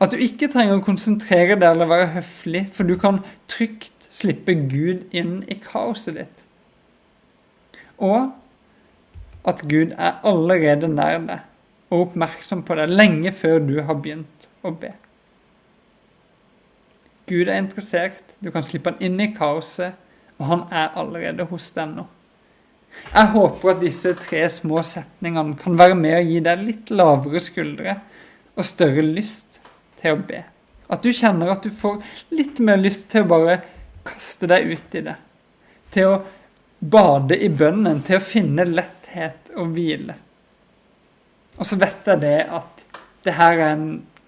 At 0.00 0.14
du 0.14 0.20
ikke 0.22 0.48
trenger 0.52 0.78
å 0.78 0.84
konsentrere 0.84 1.56
deg 1.58 1.66
eller 1.68 1.90
være 1.90 2.12
høflig, 2.14 2.68
for 2.72 2.88
du 2.88 2.94
kan 3.00 3.20
trygt 3.50 4.06
slippe 4.12 4.54
Gud 4.70 5.04
inn 5.10 5.42
i 5.50 5.58
kaoset 5.60 6.16
ditt. 6.20 6.44
Og 7.98 8.30
at 9.48 9.64
Gud 9.68 9.92
er 9.98 10.20
allerede 10.28 10.88
nær 10.88 11.18
deg 11.26 11.48
og 11.92 12.06
oppmerksom 12.06 12.62
på 12.64 12.78
deg 12.78 12.94
lenge 12.94 13.34
før 13.36 13.58
du 13.66 13.80
har 13.84 13.98
begynt 13.98 14.48
å 14.64 14.72
be. 14.72 14.94
Gud 17.32 17.48
er 17.48 17.62
interessert, 17.62 18.34
du 18.44 18.50
kan 18.52 18.64
slippe 18.66 18.92
han 18.92 19.00
inn 19.00 19.20
i 19.22 19.30
kaoset, 19.32 19.96
og 20.36 20.48
han 20.50 20.66
er 20.74 20.92
allerede 20.98 21.46
hos 21.48 21.70
deg 21.72 21.94
nå. 21.94 22.04
Jeg 23.08 23.30
håper 23.32 23.72
at 23.72 23.80
disse 23.80 24.12
tre 24.20 24.42
små 24.52 24.82
setningene 24.84 25.56
kan 25.60 25.78
være 25.80 25.96
med 25.96 26.18
å 26.18 26.24
gi 26.26 26.40
deg 26.44 26.64
litt 26.66 26.92
lavere 26.92 27.40
skuldre 27.40 27.94
og 28.52 28.66
større 28.68 29.04
lyst 29.06 29.62
til 30.00 30.16
å 30.16 30.20
be. 30.28 30.42
At 30.92 31.04
du 31.04 31.08
kjenner 31.16 31.54
at 31.54 31.64
du 31.64 31.72
får 31.72 32.02
litt 32.36 32.60
mer 32.60 32.80
lyst 32.80 33.08
til 33.12 33.24
å 33.24 33.30
bare 33.32 33.62
kaste 34.04 34.48
deg 34.50 34.68
ut 34.74 34.98
i 34.98 35.04
det. 35.06 35.16
Til 35.94 36.10
å 36.10 36.20
bade 36.82 37.38
i 37.38 37.48
bønnen, 37.48 38.02
til 38.04 38.18
å 38.18 38.24
finne 38.24 38.66
letthet 38.68 39.54
og 39.56 39.72
hvile. 39.72 40.18
Og 41.56 41.68
så 41.68 41.78
vet 41.80 42.08
jeg 42.08 42.24
det 42.24 42.38
at 42.60 42.84
det 43.24 43.36
her 43.38 43.56
er 43.56 43.74
en 43.76 43.86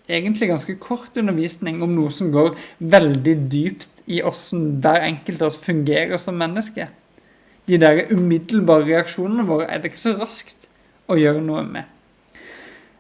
egentlig 0.09 0.51
ganske 0.51 0.77
kort 0.83 1.17
undervisning 1.17 1.81
om 1.83 1.95
noe 1.97 2.13
som 2.13 2.33
går 2.33 2.53
veldig 2.79 3.37
dypt 3.53 4.05
i 4.11 4.21
åssen 4.23 4.83
hver 4.85 5.07
enkelt 5.07 5.43
av 5.43 5.53
oss 5.53 5.61
fungerer 5.61 6.21
som 6.21 6.37
menneske. 6.39 6.91
De 7.65 7.81
der 7.81 8.05
umiddelbare 8.13 8.85
reaksjonene 8.91 9.47
våre 9.49 9.71
er 9.71 9.81
det 9.81 9.93
ikke 9.93 10.03
så 10.03 10.17
raskt 10.19 10.69
å 11.09 11.17
gjøre 11.17 11.41
noe 11.45 11.65
med. 11.65 11.89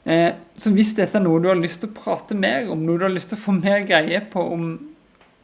Eh, 0.04 0.32
så 0.56 0.72
hvis 0.72 0.94
dette 0.96 1.18
er 1.18 1.24
noe 1.24 1.40
du 1.40 1.50
har 1.50 1.60
lyst 1.60 1.82
til 1.82 1.90
å 1.90 1.96
prate 1.96 2.36
mer 2.36 2.70
om, 2.72 2.80
noe 2.84 3.00
du 3.00 3.06
har 3.06 3.12
lyst 3.12 3.32
til 3.32 3.40
å 3.40 3.44
få 3.44 3.56
mer 3.56 3.84
greie 3.88 4.20
på 4.32 4.42
om, 4.56 4.66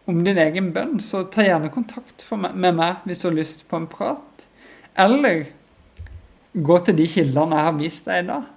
om 0.08 0.22
din 0.24 0.40
egen 0.40 0.70
bønn, 0.76 0.98
så 1.00 1.26
ta 1.28 1.44
gjerne 1.44 1.72
kontakt 1.72 2.24
med 2.36 2.76
meg 2.76 3.04
hvis 3.08 3.20
du 3.20 3.28
har 3.28 3.36
lyst 3.36 3.66
på 3.68 3.80
en 3.80 3.88
prat. 3.90 4.46
Eller 5.00 5.46
gå 6.52 6.80
til 6.84 6.96
de 6.96 7.06
kildene 7.08 7.56
jeg 7.56 7.68
har 7.68 7.78
vist 7.78 8.08
deg 8.08 8.24
i 8.24 8.28
dag. 8.32 8.48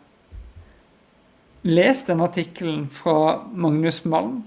Les 1.63 2.03
den 2.03 2.19
artikkelen 2.19 2.89
fra 2.91 3.45
Magnus 3.55 4.01
Malm, 4.05 4.43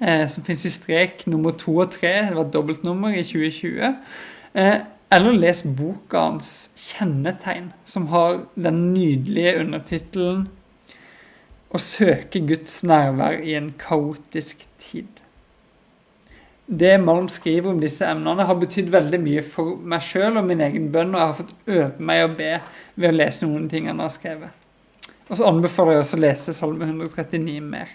eh, 0.00 0.26
som 0.28 0.42
finnes 0.42 0.64
i 0.66 0.70
strek 0.74 1.26
nummer 1.30 1.52
to 1.54 1.76
og 1.78 1.92
tre. 1.94 2.10
Det 2.26 2.34
var 2.34 2.50
dobbeltnummer 2.50 3.14
i 3.14 3.22
2020. 3.22 3.94
Eh, 4.54 4.80
eller 5.12 5.32
les 5.32 5.62
boka 5.62 6.18
hans 6.18 6.70
'Kjennetegn', 6.76 7.72
som 7.84 8.06
har 8.06 8.40
den 8.56 8.94
nydelige 8.94 9.60
undertittelen 9.60 10.48
'Å 11.70 11.78
søke 11.78 12.46
Guds 12.48 12.84
nærvær 12.84 13.38
i 13.42 13.54
en 13.54 13.74
kaotisk 13.78 14.66
tid'. 14.78 15.22
Det 16.66 17.00
Malm 17.00 17.28
skriver 17.28 17.70
om 17.70 17.80
disse 17.80 18.06
emnene, 18.06 18.44
har 18.44 18.54
betydd 18.54 18.90
veldig 18.90 19.20
mye 19.20 19.42
for 19.42 19.76
meg 19.76 20.02
sjøl 20.02 20.36
og 20.36 20.44
min 20.44 20.60
egen 20.60 20.92
bønn, 20.92 21.14
og 21.14 21.20
jeg 21.20 21.26
har 21.26 21.34
fått 21.34 21.54
øve 21.66 21.92
meg 21.98 22.24
å 22.24 22.36
be 22.36 22.60
ved 22.96 23.08
å 23.08 23.16
lese 23.16 23.46
noen 23.46 23.68
ting 23.68 23.86
han 23.86 24.00
har 24.00 24.08
skrevet. 24.08 24.57
Og 25.28 25.36
så 25.36 25.48
anbefaler 25.48 25.96
jeg 25.96 26.04
også 26.04 26.16
å 26.16 26.22
lese 26.24 26.54
Salme 26.56 26.88
139 26.88 27.60
mer. 27.64 27.92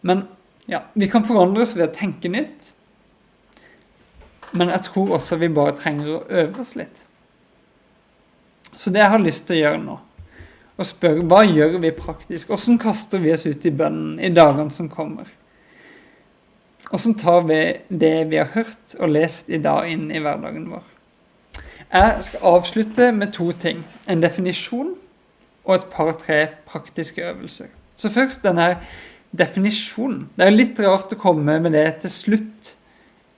Men 0.00 0.24
ja, 0.70 0.82
vi 0.94 1.08
kan 1.10 1.26
forandre 1.26 1.64
oss 1.64 1.76
ved 1.76 1.88
å 1.88 1.94
tenke 1.94 2.30
nytt. 2.32 2.72
Men 4.50 4.72
jeg 4.72 4.86
tror 4.88 5.14
også 5.18 5.38
vi 5.38 5.50
bare 5.54 5.76
trenger 5.78 6.12
å 6.16 6.24
øve 6.42 6.62
oss 6.62 6.74
litt. 6.78 7.04
Så 8.74 8.90
det 8.90 9.02
jeg 9.02 9.12
har 9.12 9.22
lyst 9.22 9.46
til 9.46 9.58
å 9.58 9.60
gjøre 9.60 9.82
nå, 9.82 9.96
og 10.80 10.86
spørre 10.88 11.26
hva 11.28 11.42
gjør 11.44 11.76
vi 11.82 11.90
praktisk? 11.92 12.48
Hvordan 12.48 12.78
kaster 12.80 13.20
vi 13.20 13.34
oss 13.34 13.44
ut 13.44 13.66
i 13.66 13.72
bønnen 13.74 14.20
i 14.22 14.30
dagene 14.32 14.72
som 14.72 14.88
kommer? 14.88 15.28
Hvordan 16.88 17.16
tar 17.20 17.44
vi 17.46 17.60
det 17.88 18.14
vi 18.30 18.38
har 18.40 18.48
hørt 18.54 18.94
og 18.98 19.12
lest 19.12 19.50
i 19.52 19.60
dag, 19.62 19.90
inn 19.90 20.08
i 20.10 20.22
hverdagen 20.22 20.70
vår? 20.72 20.86
Jeg 21.92 22.16
skal 22.20 22.40
avslutte 22.42 23.12
med 23.12 23.32
to 23.32 23.50
ting. 23.52 23.84
En 24.08 24.22
definisjon 24.22 24.94
og 25.64 25.74
et 25.74 25.86
par-tre 25.90 26.46
praktiske 26.66 27.22
øvelser. 27.22 27.66
Så 27.96 28.08
først 28.08 28.44
denne 28.44 28.76
definisjonen. 29.38 30.28
Det 30.36 30.46
er 30.46 30.54
litt 30.54 30.78
rart 30.80 31.12
å 31.12 31.18
komme 31.18 31.58
med 31.60 31.74
det 31.74 31.86
til 32.04 32.10
slutt. 32.10 32.74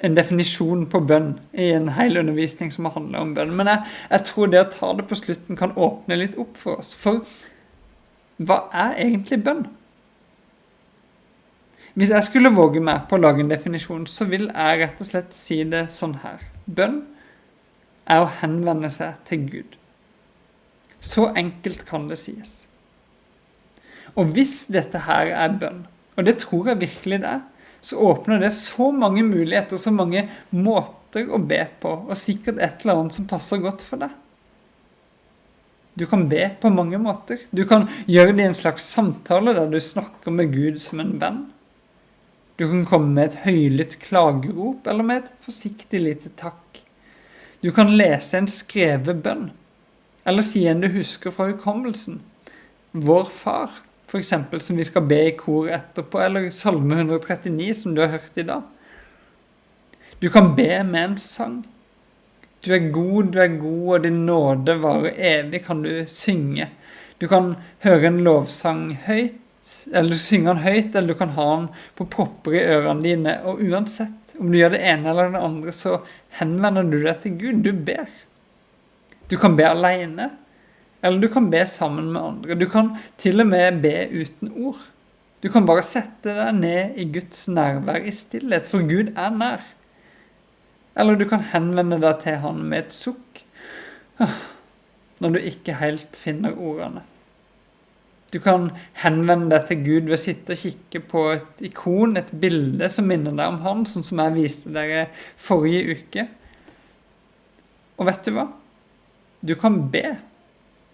En 0.03 0.17
definisjon 0.17 0.85
på 0.91 1.01
bønn 1.07 1.37
i 1.55 1.71
en 1.73 1.89
hel 1.97 2.19
undervisning 2.19 2.73
som 2.75 2.91
handler 2.91 3.23
om 3.23 3.35
bønn. 3.35 3.55
Men 3.57 3.71
jeg, 3.71 3.85
jeg 4.11 4.27
tror 4.29 4.51
det 4.53 4.61
å 4.61 4.71
ta 4.73 4.93
det 4.99 5.07
på 5.09 5.19
slutten 5.19 5.57
kan 5.57 5.73
åpne 5.73 6.19
litt 6.19 6.37
opp 6.37 6.59
for 6.59 6.83
oss. 6.83 6.93
For 6.99 7.23
hva 8.43 8.67
er 8.73 8.99
egentlig 9.07 9.41
bønn? 9.45 9.65
Hvis 11.95 12.11
jeg 12.11 12.25
skulle 12.25 12.53
våge 12.53 12.81
meg 12.81 13.07
på 13.09 13.17
å 13.17 13.23
lage 13.23 13.45
en 13.45 13.53
definisjon, 13.53 14.07
så 14.09 14.25
vil 14.29 14.49
jeg 14.49 14.81
rett 14.81 15.01
og 15.01 15.09
slett 15.09 15.35
si 15.37 15.61
det 15.69 15.87
sånn 15.93 16.19
her. 16.23 16.41
Bønn 16.67 17.03
er 18.11 18.23
å 18.23 18.33
henvende 18.41 18.91
seg 18.93 19.21
til 19.29 19.47
Gud. 19.51 19.79
Så 21.03 21.29
enkelt 21.39 21.85
kan 21.89 22.07
det 22.11 22.21
sies. 22.23 22.63
Og 24.15 24.35
hvis 24.37 24.67
dette 24.73 25.05
her 25.07 25.33
er 25.33 25.57
bønn, 25.59 25.85
og 26.17 26.27
det 26.29 26.39
tror 26.43 26.73
jeg 26.73 26.83
virkelig 26.83 27.23
det 27.23 27.31
er, 27.39 27.45
så 27.83 27.99
åpner 27.99 28.43
det 28.43 28.53
så 28.55 28.93
mange 28.95 29.25
muligheter, 29.27 29.81
så 29.81 29.91
mange 29.91 30.29
måter 30.55 31.27
å 31.27 31.41
be 31.43 31.65
på, 31.83 31.95
og 32.07 32.19
sikkert 32.19 32.61
et 32.63 32.85
eller 32.85 33.01
annet 33.01 33.17
som 33.17 33.27
passer 33.31 33.63
godt 33.63 33.83
for 33.83 34.05
deg. 34.05 34.13
Du 35.99 36.07
kan 36.09 36.25
be 36.29 36.47
på 36.61 36.71
mange 36.73 36.97
måter. 37.03 37.43
Du 37.53 37.67
kan 37.69 37.89
gjøre 38.09 38.33
det 38.37 38.47
i 38.47 38.49
en 38.49 38.57
slags 38.57 38.87
samtale 38.95 39.53
der 39.59 39.69
du 39.69 39.81
snakker 39.83 40.33
med 40.33 40.55
Gud 40.55 40.79
som 40.81 41.03
en 41.03 41.19
venn. 41.21 41.43
Du 42.57 42.65
kan 42.69 42.87
komme 42.89 43.13
med 43.17 43.33
et 43.33 43.43
høylytt 43.43 43.99
klagerop 44.01 44.87
eller 44.89 45.05
med 45.05 45.25
et 45.25 45.35
forsiktig 45.43 46.01
lite 46.01 46.33
takk. 46.39 46.81
Du 47.63 47.71
kan 47.71 47.93
lese 47.95 48.41
en 48.41 48.49
skrevet 48.51 49.21
bønn, 49.23 49.51
eller 50.27 50.43
si 50.43 50.65
en 50.67 50.81
du 50.83 50.89
husker 50.91 51.31
fra 51.31 51.47
hukommelsen. 51.53 52.17
Vår 52.91 53.29
Far, 53.31 53.77
f.eks., 54.11 54.33
som 54.67 54.81
vi 54.81 54.87
skal 54.89 55.07
be 55.07 55.21
i 55.29 55.37
kor 55.39 55.69
etterpå, 55.71 56.19
eller 56.25 56.49
Salme 56.51 56.99
139, 56.99 57.69
som 57.79 57.95
du 57.95 58.03
har 58.03 58.17
hørt 58.17 58.41
i 58.41 58.47
dag. 58.49 58.67
Du 60.19 60.27
kan 60.31 60.57
be 60.59 60.83
med 60.83 61.05
en 61.05 61.17
sang. 61.19 61.61
Du 62.67 62.73
er 62.75 62.91
god, 62.95 63.31
du 63.31 63.39
er 63.43 63.55
god, 63.55 63.87
og 63.95 64.03
din 64.09 64.21
nåde 64.27 64.77
varer 64.83 65.15
evig, 65.15 65.63
kan 65.67 65.87
du 65.87 66.03
synge. 66.11 66.67
Du 67.23 67.29
kan 67.31 67.55
høre 67.87 68.11
en 68.11 68.21
lovsang 68.27 68.89
høyt, 69.07 69.39
eller 69.93 70.19
synge 70.19 70.51
den 70.51 70.65
høyt, 70.65 70.95
eller 70.95 71.13
du 71.13 71.19
kan 71.19 71.35
ha 71.37 71.49
den 71.55 71.69
på 71.99 72.07
propper 72.11 72.57
i 72.59 72.65
ørene 72.75 73.05
dine. 73.07 73.35
Og 73.47 73.63
uansett 73.63 74.37
om 74.41 74.51
du 74.51 74.59
gjør 74.59 74.75
det 74.75 74.83
ene 74.93 75.11
eller 75.13 75.35
det 75.35 75.43
andre, 75.47 75.75
så 75.77 75.99
henvender 76.39 76.89
du 76.89 76.99
deg 77.05 77.21
til 77.23 77.37
Gud. 77.41 77.61
Du 77.65 77.73
ber. 77.73 78.09
Du 79.31 79.37
kan 79.41 79.57
be 79.57 79.67
alene, 79.69 80.31
eller 81.03 81.23
du 81.23 81.29
kan 81.33 81.51
be 81.53 81.63
sammen 81.69 82.11
med 82.13 82.23
andre. 82.23 82.57
Du 82.59 82.67
kan 82.71 82.95
til 83.21 83.45
og 83.45 83.49
med 83.51 83.81
be 83.85 83.95
uten 84.13 84.53
ord. 84.53 84.83
Du 85.43 85.49
kan 85.51 85.67
bare 85.67 85.83
sette 85.87 86.35
deg 86.37 86.59
ned 86.59 86.99
i 87.01 87.07
Guds 87.15 87.47
nærvær 87.51 88.05
i 88.07 88.13
stillhet, 88.15 88.69
for 88.71 88.85
Gud 88.87 89.15
er 89.19 89.33
nær. 89.35 89.65
Eller 90.99 91.17
du 91.17 91.25
kan 91.29 91.43
henvende 91.55 91.99
deg 92.03 92.21
til 92.23 92.37
Han 92.43 92.61
med 92.69 92.87
et 92.87 92.95
sukk 92.95 93.41
når 95.23 95.35
du 95.35 95.39
ikke 95.39 95.79
helt 95.79 96.19
finner 96.19 96.55
ordene. 96.59 97.03
Du 98.33 98.39
kan 98.41 98.71
henvende 99.03 99.51
deg 99.53 99.67
til 99.69 99.83
Gud 99.85 100.07
ved 100.09 100.17
å 100.17 100.21
sitte 100.21 100.55
og 100.55 100.63
kikke 100.63 101.03
på 101.05 101.25
et 101.35 101.67
ikon, 101.69 102.17
et 102.17 102.31
bilde 102.41 102.89
som 102.93 103.11
minner 103.11 103.35
deg 103.37 103.45
om 103.45 103.59
Han, 103.67 103.85
sånn 103.89 104.07
som 104.07 104.23
jeg 104.23 104.37
viste 104.39 104.73
dere 104.73 105.11
forrige 105.37 105.99
uke. 105.99 106.25
Og 108.01 108.09
vet 108.09 108.25
du 108.25 108.33
hva? 108.39 108.47
Du 109.45 109.53
kan 109.61 109.77
be 109.93 110.17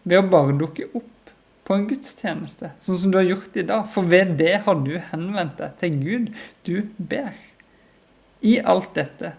ved 0.02 0.18
å 0.18 0.26
bare 0.26 0.56
dukke 0.58 0.88
opp 0.98 1.30
på 1.68 1.76
en 1.76 1.86
gudstjeneste, 1.86 2.72
sånn 2.82 2.98
som 3.04 3.12
du 3.12 3.20
har 3.20 3.28
gjort 3.28 3.56
i 3.60 3.66
dag. 3.70 3.86
For 3.92 4.08
ved 4.08 4.34
det 4.40 4.64
har 4.66 4.82
du 4.82 4.96
henvendt 5.12 5.60
deg 5.60 5.78
til 5.78 6.02
Gud. 6.02 6.28
Du 6.66 6.76
ber. 6.98 7.36
I 8.42 8.58
alt 8.66 8.94
dette 8.98 9.34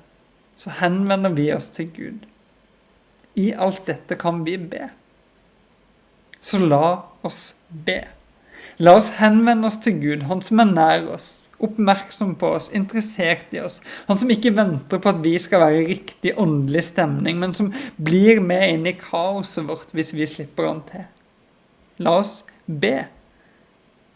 så 0.59 0.71
henvender 0.79 1.35
vi 1.35 1.51
oss 1.55 1.71
til 1.75 1.91
Gud. 1.95 2.25
I 3.39 3.51
alt 3.55 3.85
dette 3.87 4.15
kan 4.19 4.43
vi 4.47 4.55
be. 4.59 4.87
Så 6.39 6.63
la 6.63 6.99
oss 7.27 7.49
be. 7.51 7.58
La 8.79 8.95
oss 8.95 9.11
henvende 9.19 9.67
oss 9.67 9.77
til 9.83 9.99
Gud, 10.01 10.25
Han 10.29 10.41
som 10.41 10.61
er 10.63 10.71
nær 10.71 11.07
oss, 11.13 11.49
oppmerksom 11.59 12.35
på 12.39 12.53
oss, 12.55 12.69
interessert 12.73 13.51
i 13.53 13.59
oss. 13.59 13.81
Han 14.07 14.17
som 14.17 14.31
ikke 14.31 14.55
venter 14.55 15.01
på 15.01 15.11
at 15.11 15.19
vi 15.23 15.35
skal 15.41 15.65
være 15.65 15.81
i 15.81 15.87
riktig 15.91 16.33
åndelig 16.39 16.85
stemning, 16.87 17.39
men 17.39 17.53
som 17.53 17.73
blir 17.97 18.39
med 18.39 18.65
inn 18.73 18.87
i 18.87 18.95
kaoset 18.97 19.67
vårt 19.67 19.93
hvis 19.93 20.13
vi 20.15 20.27
slipper 20.29 20.69
han 20.69 20.81
til. 20.87 21.05
La 21.99 22.15
oss 22.21 22.43
be. 22.65 22.95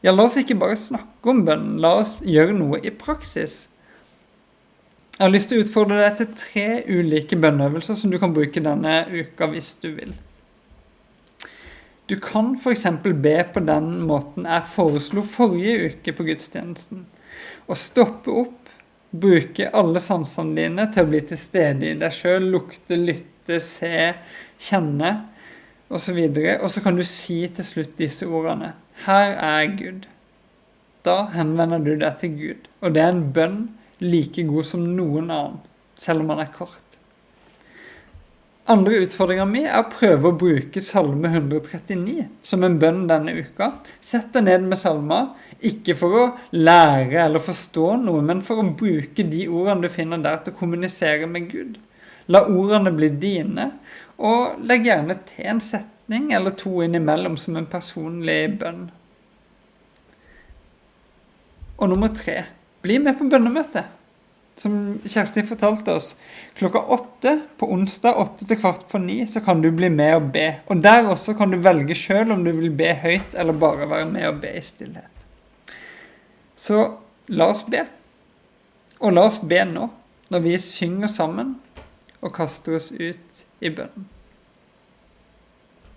Ja, 0.03 0.11
la 0.11 0.25
oss 0.25 0.39
ikke 0.39 0.59
bare 0.59 0.79
snakke 0.79 1.31
om 1.31 1.43
bønnen, 1.47 1.79
la 1.83 1.97
oss 2.01 2.17
gjøre 2.23 2.55
noe 2.55 2.79
i 2.83 2.91
praksis. 2.91 3.67
Jeg 5.13 5.27
har 5.27 5.31
lyst 5.31 5.51
til 5.51 5.59
å 5.59 5.63
utfordre 5.63 5.99
deg 5.99 6.15
til 6.17 6.31
tre 6.39 6.67
ulike 6.89 7.37
bønneøvelser 7.37 7.99
som 7.99 8.11
du 8.11 8.17
kan 8.19 8.33
bruke 8.33 8.63
denne 8.63 9.03
uka 9.11 9.51
hvis 9.51 9.75
du 9.83 9.91
vil. 9.93 10.15
Du 12.07 12.17
kan 12.19 12.55
f.eks. 12.55 12.85
be 13.03 13.35
på 13.53 13.63
den 13.63 13.91
måten 14.07 14.47
jeg 14.49 14.69
foreslo 14.73 15.23
forrige 15.23 15.91
uke 15.93 16.13
på 16.17 16.25
gudstjenesten. 16.27 17.05
Å 17.67 17.77
stoppe 17.79 18.33
opp, 18.43 18.71
bruke 19.13 19.69
alle 19.71 20.01
sansene 20.03 20.57
dine 20.57 20.87
til 20.91 21.05
å 21.05 21.11
bli 21.13 21.21
til 21.29 21.39
stede 21.39 21.93
i 21.93 21.99
deg 22.01 22.15
sjøl. 22.15 22.49
Lukte, 22.51 22.97
lytte, 22.99 23.61
se, 23.63 24.09
kjenne 24.67 25.13
osv. 25.93 26.19
Og 26.59 26.67
så 26.73 26.83
kan 26.83 26.99
du 26.99 27.05
si 27.07 27.39
til 27.55 27.67
slutt 27.67 27.95
disse 28.01 28.27
ordene. 28.27 28.73
Her 29.05 29.37
er 29.37 29.71
Gud. 29.79 30.09
Da 31.07 31.29
henvender 31.31 31.83
du 31.83 31.93
deg 31.99 32.19
til 32.19 32.35
Gud. 32.39 32.67
Og 32.83 32.95
det 32.95 33.03
er 33.03 33.13
en 33.15 33.27
bønn 33.35 33.61
like 34.03 34.43
god 34.47 34.67
som 34.67 34.83
noen 34.97 35.31
annen, 35.31 35.61
selv 35.99 36.23
om 36.23 36.33
den 36.33 36.43
er 36.43 36.51
kort. 36.51 36.82
Andre 38.73 39.03
utfordringa 39.03 39.43
mi 39.45 39.61
er 39.67 39.83
å 39.83 39.89
prøve 39.91 40.31
å 40.31 40.37
bruke 40.39 40.81
Salme 40.81 41.29
139 41.29 42.23
som 42.41 42.63
en 42.65 42.79
bønn 42.81 43.03
denne 43.09 43.35
uka. 43.43 43.67
Sett 44.01 44.31
deg 44.33 44.47
ned 44.47 44.65
med 44.71 44.79
salmer, 44.79 45.27
ikke 45.61 45.93
for 45.99 46.17
å 46.17 46.23
lære 46.57 47.19
eller 47.21 47.43
forstå 47.43 47.91
noe, 48.01 48.23
men 48.25 48.41
for 48.45 48.63
å 48.63 48.71
bruke 48.79 49.27
de 49.29 49.45
ordene 49.45 49.85
du 49.85 49.93
finner 49.93 50.23
der, 50.23 50.39
til 50.41 50.55
å 50.55 50.57
kommunisere 50.57 51.29
med 51.29 51.51
Gud. 51.51 51.77
La 52.33 52.45
ordene 52.47 52.95
bli 52.95 53.11
dine, 53.21 53.69
og 54.17 54.57
legg 54.65 54.87
gjerne 54.89 55.19
til 55.29 55.51
en 55.53 55.61
setning 55.61 56.31
eller 56.33 56.55
to 56.57 56.79
innimellom 56.81 57.37
som 57.37 57.59
en 57.59 57.69
personlig 57.69 58.39
bønn. 58.63 58.87
Og 61.77 61.91
nummer 61.91 62.09
tre 62.15 62.39
bli 62.81 62.97
med 63.03 63.19
på 63.19 63.29
bønnemøte 63.29 63.85
som 64.55 64.99
Kjersti 65.05 65.43
fortalte 65.47 65.95
oss, 65.97 66.13
klokka 66.57 66.79
åtte 66.93 67.33
på 67.57 67.69
onsdag 67.73 68.19
åtte 68.21 68.45
til 68.47 68.59
kvart 68.61 68.85
på 68.91 69.01
ni, 69.01 69.23
så 69.27 69.41
kan 69.41 69.63
du 69.63 69.71
bli 69.73 69.89
med 69.89 70.15
og 70.17 70.29
be. 70.35 70.45
Og 70.69 70.83
der 70.83 71.09
også 71.09 71.33
kan 71.37 71.51
du 71.51 71.57
velge 71.63 71.97
sjøl 71.97 72.31
om 72.35 72.45
du 72.45 72.51
vil 72.53 72.71
be 72.77 72.93
høyt 73.01 73.33
eller 73.33 73.57
bare 73.57 73.89
være 73.89 74.09
med 74.11 74.27
og 74.29 74.39
be 74.43 74.53
i 74.59 74.63
stillhet. 74.63 75.25
Så 76.55 76.85
la 77.33 77.49
oss 77.49 77.65
be. 77.65 77.85
Og 79.01 79.15
la 79.15 79.25
oss 79.27 79.41
be 79.41 79.63
nå, 79.67 79.89
når 80.31 80.45
vi 80.45 80.57
synger 80.61 81.11
sammen 81.11 81.55
og 82.21 82.33
kaster 82.35 82.77
oss 82.77 82.91
ut 82.93 83.43
i 83.59 83.71
bønnen. 83.73 84.07